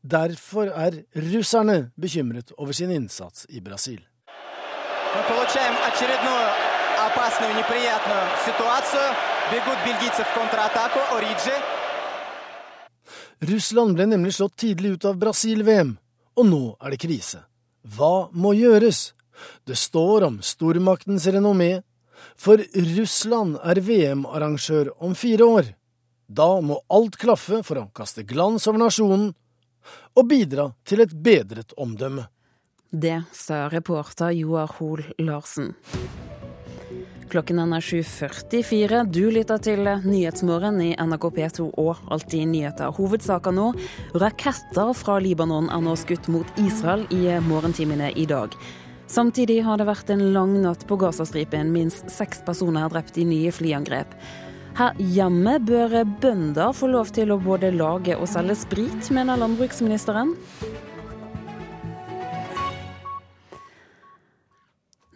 [0.00, 4.00] Derfor er russerne bekymret over sin innsats i Brasil.
[5.14, 6.74] Мы получаем очередную
[7.06, 9.14] опасную, неприятную ситуацию.
[9.52, 10.98] Бегут бельгийцы в контратаку.
[11.16, 11.54] Ориджи.
[13.40, 15.96] Russland ble nemlig slått tidlig ut av Brasil-VM,
[16.38, 17.44] og nå er det krise.
[17.84, 19.12] Hva må gjøres?
[19.67, 21.81] Det står om stormaktens renommé,
[22.35, 22.59] for
[22.97, 25.69] Russland er VM-arrangør om fire år.
[26.27, 29.31] Da må alt klaffe for å kaste glans over nasjonen
[30.19, 32.27] og bidra til et bedret omdømme.
[32.89, 35.73] Det sa reporter Joar Hoel Larsen.
[37.29, 39.03] Klokken er 7.44.
[39.13, 42.89] Du lytter til Nyhetsmorgen i NRK P2 og Alltid nyheter.
[42.97, 43.67] Hovedsaker nå.
[44.17, 48.57] Raketter fra Libanon er nå skutt mot Israel i morgentimene i dag.
[49.09, 51.71] Samtidig har det vært en lang natt på Gazastripen.
[51.73, 54.13] Minst seks personer er drept i nye flyangrep.
[54.77, 60.35] Her hjemme bør bønder få lov til å både lage og selge sprit, mener landbruksministeren.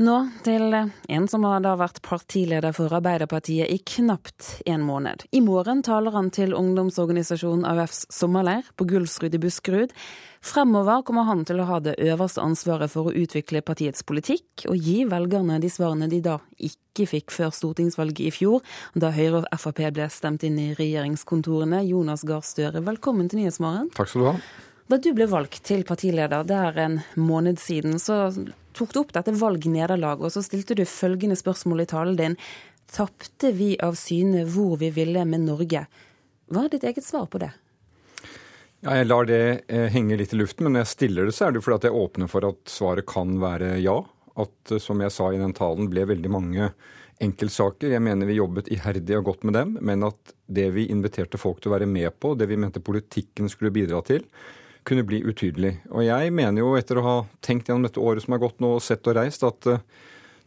[0.03, 5.27] Nå til en som har da vært partileder for Arbeiderpartiet i knapt en måned.
[5.31, 9.93] I morgen taler han til ungdomsorganisasjonen AUFs sommerleir på Gullsrud i Buskerud.
[10.43, 14.75] Fremover kommer han til å ha det øverste ansvaret for å utvikle partiets politikk, og
[14.75, 18.59] gi velgerne de svarene de da ikke fikk før stortingsvalget i fjor,
[18.99, 21.79] da Høyre og Frp ble stemt inn i regjeringskontorene.
[21.87, 23.87] Jonas Gahr Støre, velkommen til Nyhetsmorgen.
[23.95, 24.35] Takk skal du ha.
[24.91, 28.27] Da du ble valgt til partileder, det er en måned siden, så
[28.75, 32.39] tok du opp dette valgnederlaget, og så stilte du følgende spørsmål i talen din.
[32.91, 35.87] Tapte vi av syne hvor vi ville med Norge?
[36.51, 37.53] Hva er ditt eget svar på det?
[38.83, 41.45] Ja, jeg lar det eh, henge litt i luften, men når jeg stiller det, så
[41.47, 44.01] er det fordi at jeg åpner for at svaret kan være ja.
[44.35, 46.67] At, eh, som jeg sa i den talen, ble veldig mange
[47.23, 47.93] enkeltsaker.
[47.93, 51.61] Jeg mener vi jobbet iherdig og godt med dem, men at det vi inviterte folk
[51.63, 54.25] til å være med på, det vi mente politikken skulle bidra til,
[54.83, 55.77] kunne bli utydelig.
[55.93, 58.75] Og jeg mener jo, etter å ha tenkt gjennom dette året som har gått nå,
[58.75, 59.79] og sett og reist, at uh,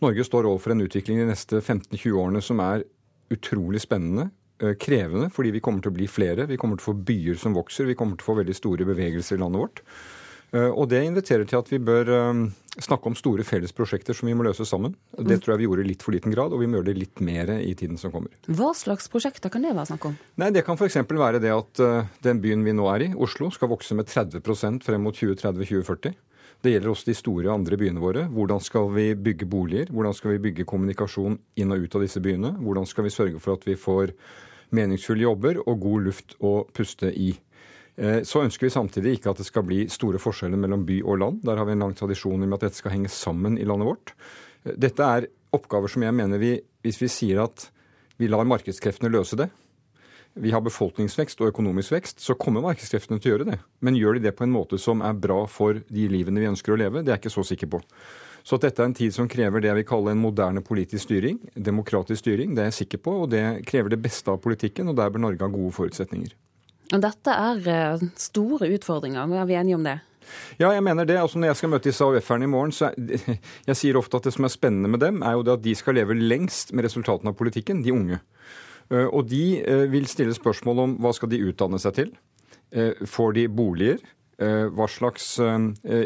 [0.05, 2.85] Norge står overfor en utvikling de neste 15-20 årene som er
[3.33, 4.29] utrolig spennende.
[4.63, 6.47] Uh, krevende, fordi vi kommer til å bli flere.
[6.49, 7.89] Vi kommer til å få byer som vokser.
[7.91, 9.83] Vi kommer til å få veldig store bevegelser i landet vårt.
[10.55, 12.09] Uh, og det inviterer til at vi bør
[12.77, 14.95] snakke om store felles prosjekter som vi må løse sammen.
[15.17, 16.97] Det tror jeg vi gjorde i litt for liten grad, og vi må gjøre det
[17.03, 18.33] litt mer i tiden som kommer.
[18.49, 20.17] Hva slags prosjekter kan det være snakk om?
[20.41, 21.01] Nei, Det kan f.eks.
[21.09, 21.83] være det at
[22.25, 26.17] den byen vi nå er i, Oslo, skal vokse med 30% frem mot 2030-2040.
[26.65, 28.27] Det gjelder også de store andre byene våre.
[28.33, 29.91] Hvordan skal vi bygge boliger?
[29.93, 32.55] Hvordan skal vi bygge kommunikasjon inn og ut av disse byene?
[32.59, 34.15] Hvordan skal vi sørge for at vi får
[34.75, 37.31] meningsfulle jobber og god luft å puste i?
[37.97, 41.39] Så ønsker vi samtidig ikke at det skal bli store forskjeller mellom by og land.
[41.47, 44.13] Der har vi en lang tradisjon med at dette skal henge sammen i landet vårt.
[44.67, 47.69] Dette er oppgaver som jeg mener vi, hvis vi sier at
[48.21, 49.49] vi lar markedskreftene løse det,
[50.37, 53.59] vi har befolkningsvekst og økonomisk vekst, så kommer markedskreftene til å gjøre det.
[53.81, 56.75] Men gjør de det på en måte som er bra for de livene vi ønsker
[56.75, 57.03] å leve?
[57.03, 57.81] Det er jeg ikke så sikker på.
[58.47, 61.09] Så at dette er en tid som krever det jeg vil kalle en moderne politisk
[61.09, 63.15] styring, demokratisk styring, det er jeg sikker på.
[63.25, 66.37] Og det krever det beste av politikken, og der bør Norge ha gode forutsetninger.
[66.95, 69.97] Og dette er store utfordringer, er vi enige om det?
[70.59, 71.19] Ja, jeg mener det.
[71.21, 73.39] Altså, når jeg skal møte disse AUF-erne i morgen, så er,
[73.71, 75.75] jeg sier ofte at det som er spennende med dem, er jo det at de
[75.79, 78.21] skal leve lengst med resultatene av politikken, de unge.
[78.91, 79.45] Og de
[79.91, 82.13] vil stille spørsmål om hva skal de utdanne seg til?
[83.07, 84.03] Får de boliger?
[84.37, 85.39] Hva slags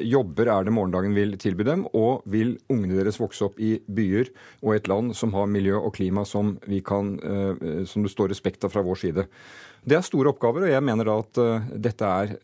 [0.06, 1.82] jobber er det morgendagen vil tilby dem?
[1.98, 4.30] Og vil ungene deres vokse opp i byer
[4.62, 6.54] og et land som har miljø og klima som,
[6.86, 7.16] kan,
[7.90, 9.26] som det står respekt av fra vår side?
[9.80, 11.38] Det er store oppgaver, og jeg mener da at
[11.88, 12.34] dette er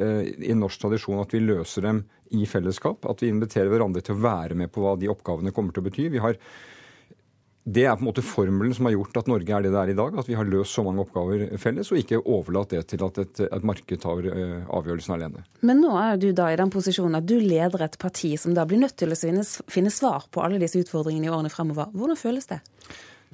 [0.41, 3.05] i norsk tradisjon at vi løser dem i fellesskap.
[3.07, 5.87] At vi inviterer hverandre til å være med på hva de oppgavene kommer til å
[5.87, 6.09] bety.
[6.17, 6.41] Vi har
[7.67, 9.91] det er på en måte formelen som har gjort at Norge er det det er
[9.91, 10.15] i dag.
[10.21, 13.41] At vi har løst så mange oppgaver felles, og ikke overlatt det til at et,
[13.49, 15.43] et marked tar uh, avgjørelsen alene.
[15.67, 18.63] Men nå er du da i den posisjonen at du leder et parti som da
[18.71, 21.91] blir nødt til å finne, finne svar på alle disse utfordringene i årene fremover.
[21.97, 22.61] Hvordan føles det?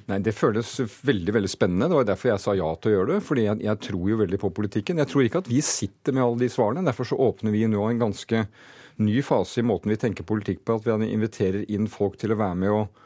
[0.09, 0.73] Nei, Det føles
[1.05, 1.91] veldig veldig spennende.
[1.91, 3.21] Det var derfor jeg sa ja til å gjøre det.
[3.29, 5.03] fordi jeg, jeg tror jo veldig på politikken.
[5.03, 6.87] Jeg tror ikke at vi sitter med alle de svarene.
[6.89, 8.43] Derfor så åpner vi nå en ganske
[8.97, 10.81] ny fase i måten vi tenker politikk på.
[10.81, 13.02] At vi inviterer inn folk til å være med og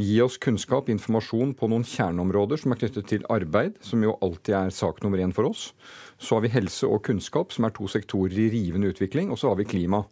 [0.00, 4.54] Gi oss kunnskap, informasjon på noen kjerneområder som er knyttet til arbeid, som jo alltid
[4.56, 5.70] er sak nummer én for oss.
[6.16, 9.28] Så har vi helse og kunnskap, som er to sektorer i rivende utvikling.
[9.28, 10.06] Og så har vi klima.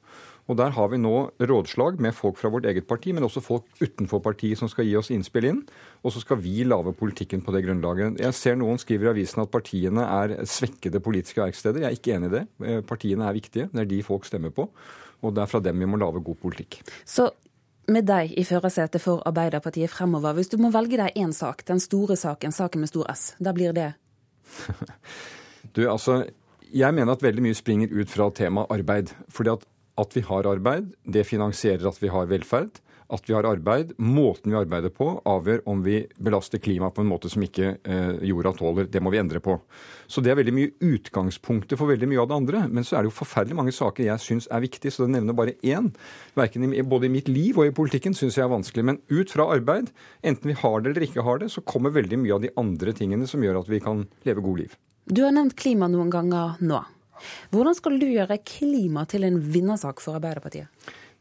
[0.49, 3.65] Og Der har vi nå rådslag med folk fra vårt eget parti, men også folk
[3.81, 5.65] utenfor partiet som skal gi oss innspill inn.
[6.03, 8.21] Og så skal vi lage politikken på det grunnlaget.
[8.21, 11.85] Jeg ser noen skriver i avisen at partiene er svekkede politiske verksteder.
[11.85, 12.47] Jeg er ikke enig i det.
[12.65, 13.69] Eh, partiene er viktige.
[13.73, 14.69] Det er de folk stemmer på.
[15.23, 16.81] Og det er fra dem vi må lage god politikk.
[17.05, 17.29] Så
[17.89, 21.81] med deg i førersetet for Arbeiderpartiet fremover, hvis du må velge deg én sak, den
[21.83, 23.93] store saken, saken med stor S, da blir det?
[25.75, 26.23] du, altså,
[26.69, 29.15] jeg mener at veldig mye springer ut fra temaet arbeid.
[29.33, 29.65] Fordi at,
[30.01, 33.95] at vi har arbeid, det finansierer at vi har velferd at vi har arbeid.
[33.99, 38.19] Måten vi arbeider på, avgjør om vi belaster klimaet på en måte som ikke eh,
[38.29, 38.89] jorda tåler.
[38.93, 39.57] Det må vi endre på.
[40.07, 42.65] Så det er veldig mye utgangspunktet for veldig mye av det andre.
[42.69, 45.37] Men så er det jo forferdelig mange saker jeg syns er viktige, så det nevner
[45.37, 45.91] bare én.
[46.39, 48.85] Verken i, både i mitt liv og i politikken syns jeg er vanskelig.
[48.91, 49.91] Men ut fra arbeid,
[50.21, 52.97] enten vi har det eller ikke har det, så kommer veldig mye av de andre
[52.97, 54.79] tingene som gjør at vi kan leve gode liv.
[55.09, 56.85] Du har nevnt klima noen ganger nå.
[57.51, 60.69] Hvordan skal du gjøre klima til en vinnersak for Arbeiderpartiet?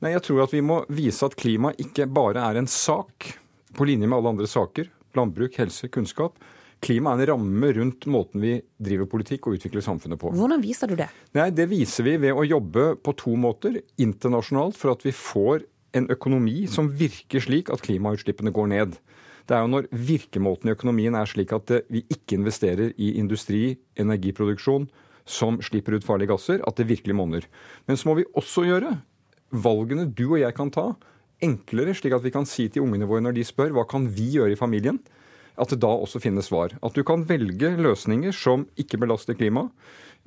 [0.04, 3.32] Nei, Jeg tror at vi må vise at klima ikke bare er en sak
[3.78, 4.92] på linje med alle andre saker.
[5.18, 6.38] Landbruk, helse, kunnskap.
[6.86, 10.30] Klima er en ramme rundt måten vi driver politikk og utvikler samfunnet på.
[10.38, 11.08] Hvordan viser du det?
[11.34, 13.82] Nei, Det viser vi ved å jobbe på to måter.
[13.98, 15.66] Internasjonalt for at vi får
[15.98, 19.00] en økonomi som virker slik at klimautslippene går ned.
[19.50, 23.80] Det er jo når virkemåten i økonomien er slik at vi ikke investerer i industri,
[23.98, 24.90] energiproduksjon,
[25.26, 27.48] som slipper ut farlige gasser, at det virkelig monner.
[27.88, 29.00] Men så må vi også gjøre
[29.52, 30.90] valgene du og jeg kan ta,
[31.44, 34.32] enklere, slik at vi kan si til ungene våre når de spør hva kan vi
[34.38, 35.00] gjøre i familien,
[35.58, 36.76] at det da også finnes svar.
[36.86, 39.74] At du kan velge løsninger som ikke belaster klimaet.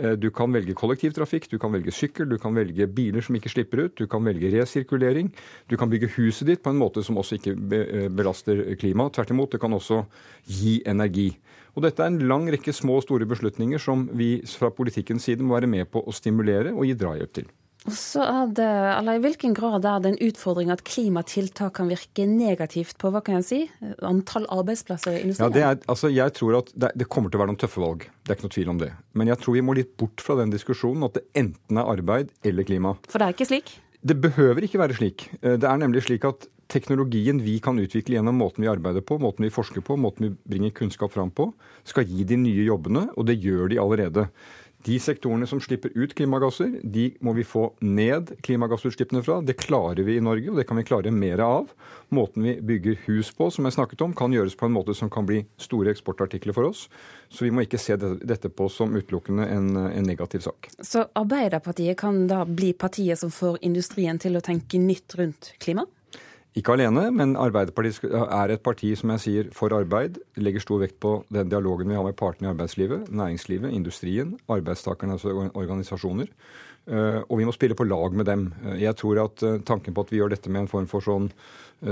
[0.01, 3.53] Eh, du kan velge kollektivtrafikk, du kan velge sykkel, du kan velge biler som ikke
[3.53, 5.31] slipper ut, du kan velge resirkulering.
[5.71, 9.15] Du kan bygge huset ditt på en måte som også ikke eh, belaster klimaet.
[9.15, 10.03] Tvert imot, det kan også
[10.49, 11.31] gi energi.
[11.77, 15.47] Og Dette er en lang rekke små og store beslutninger som vi fra politikkens side
[15.47, 17.51] må være med på å stimulere og gi drahjelp til.
[17.89, 21.89] Og så er det, eller I hvilken grad er det en utfordring at klimatiltak kan
[21.89, 23.61] virke negativt på hva kan jeg si,
[24.05, 25.49] antall arbeidsplasser i industrien?
[25.49, 27.81] Ja, det er, altså jeg tror at det, det, kommer til å være noen tøffe
[27.81, 28.05] valg.
[28.21, 28.91] Det er ikke noe tvil om det.
[29.17, 32.35] Men jeg tror vi må litt bort fra den diskusjonen at det enten er arbeid
[32.47, 32.99] eller klima.
[33.09, 33.75] For det er ikke slik?
[34.01, 35.31] Det behøver ikke være slik.
[35.41, 39.19] Eh, det er nemlig slik at teknologien vi kan utvikle gjennom måten vi arbeider på,
[39.23, 41.49] måten vi forsker på, måten vi bringer kunnskap fram på,
[41.89, 44.29] skal gi de nye jobbene, og det gjør de allerede.
[44.87, 49.41] De sektorene som slipper ut klimagasser, de må vi få ned klimagassutslippene fra.
[49.45, 51.69] Det klarer vi i Norge, og det kan vi klare mer av.
[52.17, 55.13] Måten vi bygger hus på, som jeg snakket om, kan gjøres på en måte som
[55.13, 56.87] kan bli store eksportartikler for oss.
[57.29, 60.73] Så vi må ikke se dette på som utelukkende en, en negativ sak.
[60.81, 65.85] Så Arbeiderpartiet kan da bli partiet som får industrien til å tenke nytt rundt klima?
[66.59, 70.19] Ikke alene, men Arbeiderpartiet er et parti som jeg sier for arbeid.
[70.35, 75.25] Legger stor vekt på den dialogen vi har med partene i arbeidslivet, næringslivet, industrien, arbeidstakernes
[75.31, 76.27] organisasjoner.
[76.89, 78.47] Eh, og vi må spille på lag med dem.
[78.65, 81.05] Eh, jeg tror at eh, tanken på at vi gjør dette med en form for
[81.05, 81.31] sånn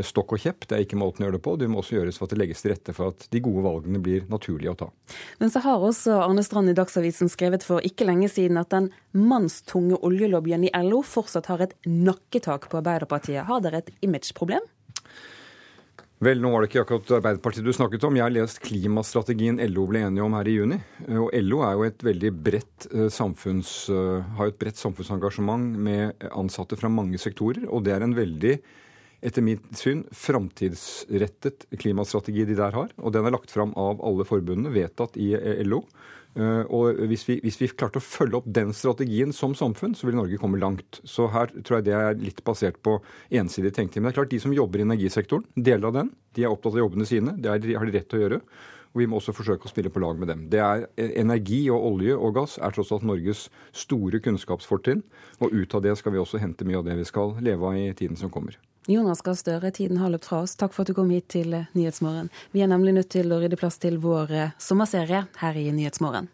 [0.05, 1.55] stokk og kjepp, det er ikke måten å gjøre det på.
[1.57, 4.03] Det må også gjøres for at det legges til rette for at de gode valgene
[4.05, 4.89] blir naturlige å ta.
[5.41, 8.91] Men så har også Arne Strand i Dagsavisen skrevet for ikke lenge siden at den
[9.17, 13.47] mannstunge oljelobbyen i LO fortsatt har et nakketak på Arbeiderpartiet.
[13.49, 14.69] Har dere et imageproblem?
[16.19, 18.17] Vel, nå var det ikke akkurat Arbeiderpartiet du snakket om.
[18.19, 20.79] Jeg har lest klimastrategien LO ble enige om her i juni.
[21.15, 26.27] Og LO er jo et veldig bredt eh, samfunns, eh, har et bredt samfunnsengasjement med
[26.33, 27.69] ansatte fra mange sektorer.
[27.71, 28.57] Og det er en veldig,
[29.31, 32.91] etter mitt syn, framtidsrettet klimastrategi de der har.
[32.99, 35.85] Og den er lagt fram av alle forbundene, vedtatt i eh, LO.
[36.37, 40.09] Eh, og hvis vi, hvis vi, klarte å følge opp den strategien som samfunn, så
[40.09, 41.01] vil Norge komme langt.
[41.09, 42.99] Så her tror jeg det er litt basert på
[43.41, 44.05] ensidig tenkning.
[44.05, 46.77] Men det er klart de som jobber i energisektoren, deler av den, de er opptatt
[46.77, 47.37] av jobbene sine.
[47.39, 48.43] Det er, har de rett til å gjøre.
[48.95, 50.47] Og vi må også forsøke å spille på lag med dem.
[50.53, 55.05] Det er eh, Energi og olje og gass er tross alt Norges store kunnskapsfortrinn.
[55.43, 57.79] Og ut av det skal vi også hente mye av det vi skal leve av
[57.79, 58.59] i tiden som kommer.
[58.89, 60.55] Jonas Gahr Støre, tiden har løpt fra oss.
[60.57, 62.31] Takk for at du kom hit til eh, Nyhetsmorgen.
[62.57, 66.31] Vi er nemlig nødt til å rydde plass til vår eh, sommerserie her i Nyhetsmorgen.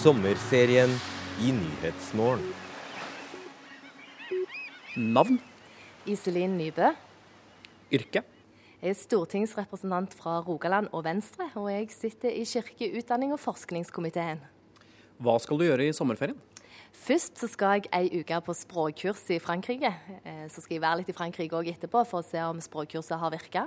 [0.00, 0.96] Sommerserien
[1.44, 2.48] i Nyhetsmorgen.
[4.96, 5.36] Navn?
[6.08, 6.94] Iselin Nybø.
[7.92, 8.24] Yrke?
[8.80, 14.40] Jeg er stortingsrepresentant fra Rogaland og Venstre, og jeg sitter i kirke-, utdanning- og forskningskomiteen.
[15.22, 16.38] Hva skal du gjøre i sommerferien?
[17.02, 19.90] Først så skal jeg ei uke på språkkurs i Frankrike.
[20.22, 23.18] Eh, så skal jeg være litt i Frankrike òg etterpå for å se om språkkurset
[23.18, 23.64] har virka.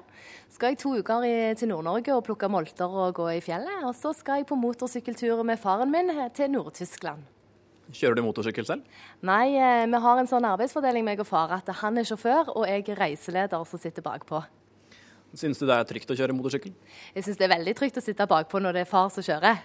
[0.48, 3.84] Så skal jeg to uker i, til Nord-Norge og plukke molter og gå i fjellet.
[3.88, 7.24] Og så skal jeg på motorsykkeltur med faren min til Nord-Tyskland.
[7.92, 9.00] Kjører du motorsykkel selv?
[9.26, 12.68] Nei, eh, vi har en sånn arbeidsfordeling meg og far at han er sjåfør og
[12.68, 14.44] jeg er reiseleder som sitter bakpå.
[15.36, 16.72] Synes du det er trygt å kjøre motorsykkel?
[17.16, 19.60] Jeg synes det er veldig trygt å sitte bakpå når det er far som kjører.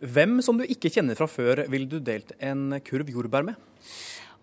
[0.00, 3.56] Hvem som du ikke kjenner fra før, vil du delt en kurv jordbær med?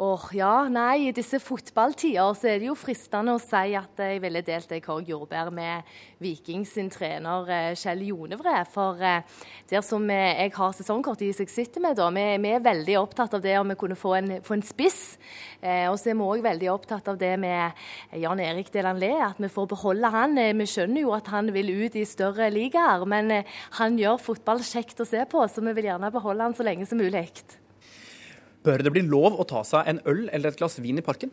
[0.02, 4.24] Åh, ja, nei, I disse fotballtider så er det jo fristende å si at jeg
[4.24, 5.86] ville delt ei korg jordbær med
[6.24, 8.64] Viking sin trener eh, Kjell Jonevre.
[8.74, 9.22] For eh,
[9.70, 12.98] der som jeg har sesongkort i som jeg sitter med, da, vi, vi, er veldig
[13.04, 15.02] opptatt av det om vi kunne få en, få en spiss.
[15.62, 17.86] Eh, og så er vi òg veldig opptatt av det med
[18.18, 20.38] Jan Erik Delanlé, at vi får beholde han.
[20.42, 24.18] Eh, vi skjønner jo at han vil ut i større ligaer, men eh, han gjør
[24.32, 27.30] fotball kjekt å se på, så vi vil gjerne beholde han så lenge som mulig.
[28.64, 31.32] Bør det bli lov å ta seg en øl eller et glass vin i parken?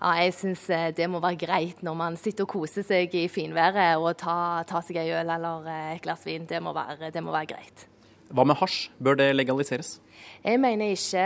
[0.00, 3.26] Ja, jeg syns eh, det må være greit når man sitter og koser seg i
[3.28, 6.48] finværet og ta, ta seg en øl eller eh, et glass vin.
[6.48, 7.84] Det må være, det må være greit.
[8.30, 8.92] Hva med hasj?
[9.02, 9.96] Bør det legaliseres?
[10.44, 11.22] Jeg mener ikke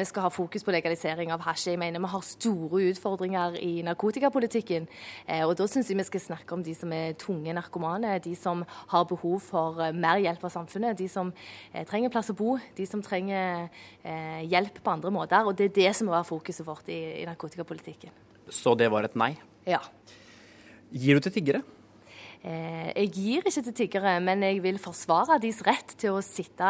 [0.00, 1.68] vi skal ha fokus på legalisering av hasj.
[1.70, 4.88] Jeg mener vi har store utfordringer i narkotikapolitikken.
[5.28, 8.34] Eh, og da syns jeg vi skal snakke om de som er tunge narkomane, de
[8.34, 12.38] som har behov for eh, mer hjelp av samfunnet, de som eh, trenger plass å
[12.38, 13.70] bo, de som trenger
[14.50, 15.46] hjelp på andre måter.
[15.46, 18.10] Og det er det som må være fokuset vårt i, i narkotikapolitikken.
[18.50, 19.36] Så det var et nei?
[19.68, 19.84] Ja.
[20.90, 21.62] Gir du til tiggere?
[22.46, 26.68] Eh, jeg gir ikke til tiggere, men jeg vil forsvare deres rett til å sitte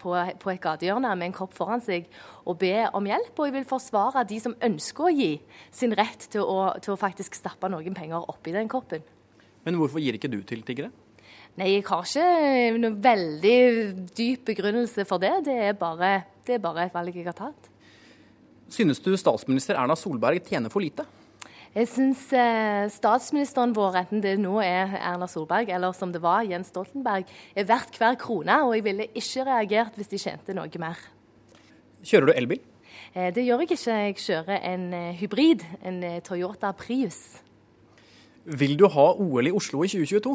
[0.00, 2.08] på, på et gatehjørne med en kopp foran seg
[2.48, 3.34] og be om hjelp.
[3.36, 5.30] Og jeg vil forsvare de som ønsker å gi
[5.76, 9.04] sin rett til å, til å faktisk stappe noen penger oppi den koppen.
[9.66, 10.88] Men hvorfor gir ikke du til tiggere?
[11.60, 13.56] Nei, jeg har ikke noen veldig
[14.16, 15.34] dyp begrunnelse for det.
[15.50, 16.14] Det er bare,
[16.46, 17.68] det er bare et valg jeg har tatt.
[18.70, 21.04] Synes du statsminister Erna Solberg tjener for lite?
[21.70, 26.42] Jeg syns eh, statsministeren vår, enten det nå er Erna Solberg eller som det var
[26.42, 30.82] Jens Stoltenberg, er verdt hver krone, og jeg ville ikke reagert hvis de tjente noe
[30.82, 30.98] mer.
[32.02, 32.64] Kjører du elbil?
[33.14, 33.94] Eh, det gjør jeg ikke.
[33.94, 37.38] Jeg kjører en eh, hybrid, en Toyota Prius.
[38.58, 40.34] Vil du ha OL i Oslo i 2022?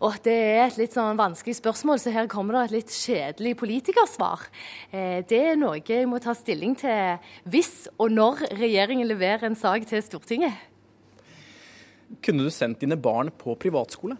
[0.00, 3.52] Og Det er et litt sånn vanskelig spørsmål, så her kommer det et litt kjedelig
[3.60, 4.46] politikersvar.
[4.96, 9.58] Eh, det er noe jeg må ta stilling til hvis og når regjeringen leverer en
[9.58, 10.56] sak til Stortinget.
[12.24, 14.16] Kunne du sendt dine barn på privatskole?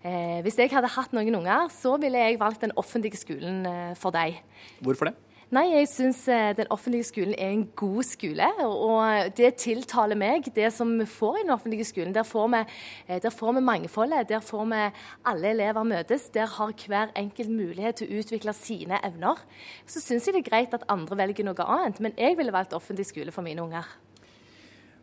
[0.00, 3.92] Eh, hvis jeg hadde hatt noen unger, så ville jeg valgt den offentlige skolen eh,
[4.00, 4.40] for deg.
[4.80, 5.18] Hvorfor det?
[5.50, 10.46] Nei, jeg syns eh, den offentlige skolen er en god skole, og det tiltaler meg.
[10.54, 12.60] Det som vi får i den offentlige skolen, der får vi,
[13.08, 14.28] eh, der får vi mangfoldet.
[14.30, 14.84] Der får vi
[15.26, 16.28] alle elever møtes.
[16.30, 19.42] Der har hver enkelt mulighet til å utvikle sine evner.
[19.90, 22.76] Så syns jeg det er greit at andre velger noe annet, men jeg ville valgt
[22.78, 23.90] offentlig skole for mine unger.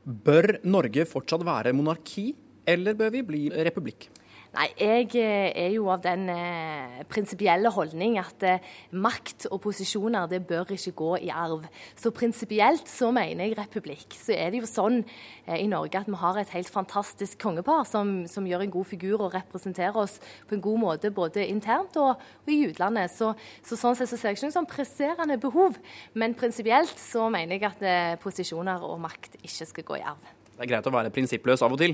[0.07, 2.29] Bør Norge fortsatt være monarki,
[2.63, 4.07] eller bør vi bli republikk?
[4.55, 8.63] Nei, Jeg eh, er jo av den eh, prinsipielle holdning at eh,
[8.95, 11.65] makt og posisjoner det bør ikke gå i arv.
[11.99, 14.15] Så prinsipielt så mener jeg republikk.
[14.15, 17.83] Så er det jo sånn eh, i Norge at vi har et helt fantastisk kongepar
[17.89, 20.15] som, som, gjør en god figur og representerer oss
[20.47, 23.11] på en god måte både internt og, og i utlandet.
[23.11, 23.33] Så,
[23.67, 25.75] så, sånn sett så ser jeg ikke noe sånn presserende behov.
[26.15, 30.35] Men prinsipielt så mener jeg at eh, posisjoner og makt ikke skal gå i arv.
[30.57, 31.91] Det er greit å være prinsippløs av og til?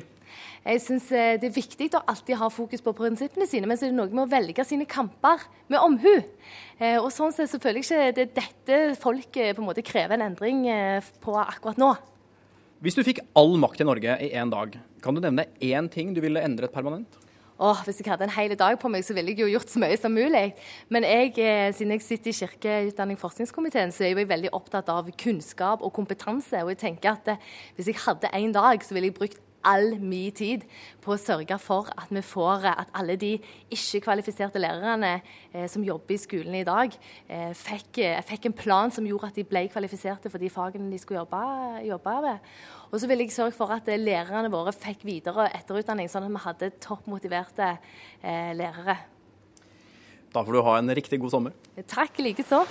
[0.63, 3.89] Jeg syns eh, det er viktig å alltid ha fokus på prinsippene sine, men så
[3.89, 6.13] er det noe med å velge sine kamper med omhu.
[6.79, 9.83] Eh, og sånn sett så føler jeg ikke det er dette folket på en måte
[9.83, 11.91] krever en endring eh, på akkurat nå.
[12.83, 16.15] Hvis du fikk all makt i Norge i én dag, kan du nevne én ting
[16.15, 17.19] du ville endret permanent?
[17.59, 19.79] Åh, Hvis jeg hadde en hel dag på meg, så ville jeg jo gjort så
[19.79, 20.53] mye som mulig.
[20.89, 21.33] Men jeg,
[21.77, 25.81] siden jeg sitter i kirke-, utdanning- og forskningskomiteen, så er jeg veldig opptatt av kunnskap
[25.81, 26.63] og kompetanse.
[26.63, 27.37] Og jeg tenker at
[27.75, 30.65] hvis jeg hadde en dag, så ville jeg brukt all min tid
[31.03, 33.31] på å sørge for at vi får at alle de
[33.73, 36.95] ikke-kvalifiserte lærerne eh, som jobber i skolen i dag,
[37.27, 40.91] eh, fikk, eh, fikk, en plan som gjorde at de ble kvalifiserte for de fagene
[40.91, 41.43] de skulle jobbe,
[41.87, 42.53] jobbe med.
[42.93, 46.27] Og så vil jeg sørge for at eh, lærerne våre fikk videre- og etterutdanning, sånn
[46.27, 47.71] at vi hadde toppmotiverte
[48.21, 48.99] eh, lærere.
[50.33, 51.55] Da får du ha en riktig god sommer.
[51.89, 52.61] Takk likeså.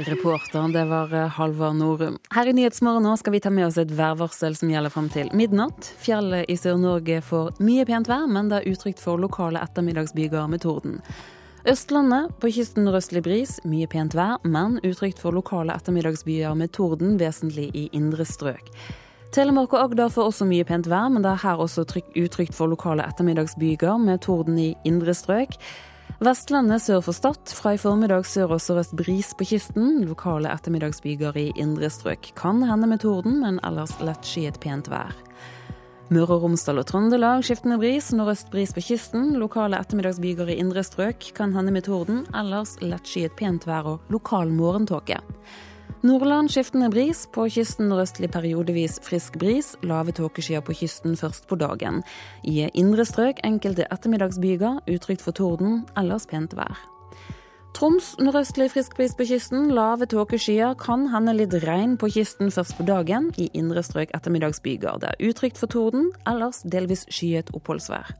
[0.00, 2.16] Reporteren det var eh, Halvard Norum.
[2.32, 5.28] Her i Nyhetsmorgen nå skal vi ta med oss et værvarsel som gjelder fram til
[5.36, 5.90] midnatt.
[6.00, 10.64] Fjellet i Sør-Norge får mye pent vær, men det er utrygt for lokale ettermiddagsbyger med
[10.64, 10.96] torden.
[11.68, 17.18] Østlandet på kysten nordøstlig bris, mye pent vær, men utrygt for lokale ettermiddagsbyer med torden,
[17.20, 18.70] vesentlig i indre strøk.
[19.30, 22.72] Telemark og Agder får også mye pent vær, men det er her også utrygt for
[22.72, 25.58] lokale ettermiddagsbyger med torden i indre strøk.
[26.24, 27.52] Vestlandet sør for Stad.
[27.52, 30.00] Fra i formiddag sør og sørøst bris på kysten.
[30.08, 35.12] Lokale ettermiddagsbyger i indre strøk kan hende med torden, men ellers lettskyet pent vær.
[36.10, 39.28] Møre og Romsdal og Trøndelag skiftende bris, nordøst bris på kysten.
[39.38, 44.50] Lokale ettermiddagsbyger i indre strøk kan hende med torden, ellers lettskyet pent vær og lokal
[44.50, 45.20] morgentåke.
[46.02, 49.76] Nordland skiftende bris, på kysten nordøstlig periodevis frisk bris.
[49.86, 52.02] Lave tåkeskyer på kysten først på dagen.
[52.42, 56.74] I indre strøk enkelte ettermiddagsbyger, utrygt for torden, ellers pent vær.
[57.76, 59.68] Troms nordøstlig frisk bris på kysten.
[59.74, 60.74] Lave tåkeskyer.
[60.80, 63.30] Kan hende litt regn på kysten først på dagen.
[63.38, 64.98] I indre strøk ettermiddagsbyger.
[65.06, 68.10] Er utrygt for torden, ellers delvis skyet oppholdsvær.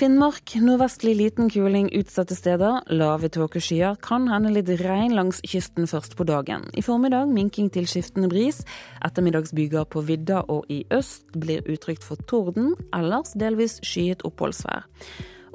[0.00, 2.78] Finnmark nordvestlig liten kuling utsatte steder.
[2.92, 3.98] Lave tåkeskyer.
[4.04, 6.68] Kan hende litt regn langs kysten først på dagen.
[6.76, 8.62] I formiddag minking til skiftende bris.
[9.04, 14.86] Ettermiddagsbyger på vidda og i øst blir utrygt for torden, ellers delvis skyet oppholdsvær.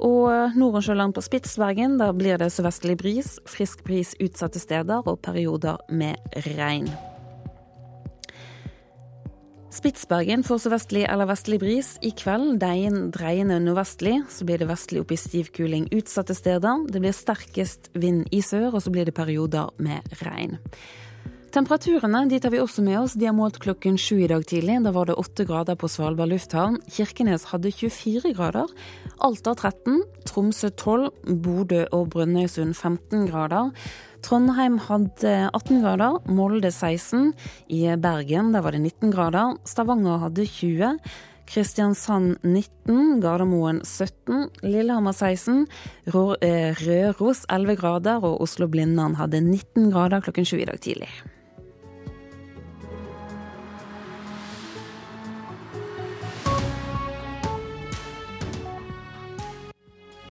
[0.02, 5.80] Og Nordensjøland på Spitsbergen, der blir det sørvestlig bris, frisk bris utsatte steder og perioder
[5.88, 6.20] med
[6.56, 6.90] regn.
[9.76, 11.90] Spitsbergen får sørvestlig eller vestlig bris.
[12.00, 16.86] I kveld deien dreiende nordvestlig, så blir det vestlig opp i stiv kuling utsatte steder.
[16.88, 20.56] Det blir sterkest vind i sør, og så blir det perioder med regn.
[21.56, 23.14] Temperaturene de tar vi også med oss.
[23.16, 24.74] De er målt klokken sju i dag tidlig.
[24.84, 26.74] Da var det åtte grader på Svalbard lufthavn.
[26.92, 28.72] Kirkenes hadde 24 grader.
[29.24, 31.06] Alta 13, Tromsø 12,
[31.46, 33.70] Bodø og Brønnøysund 15 grader.
[34.26, 37.30] Trondheim hadde 18 grader, Molde 16.
[37.72, 39.54] I Bergen der var det 19 grader.
[39.64, 40.98] Stavanger hadde 20.
[41.48, 45.64] Kristiansand 19, Gardermoen 17, Lillehammer 16,
[46.10, 51.08] eh, Røros 11 grader og Oslo-Blindern hadde 19 grader klokken 7 i dag tidlig.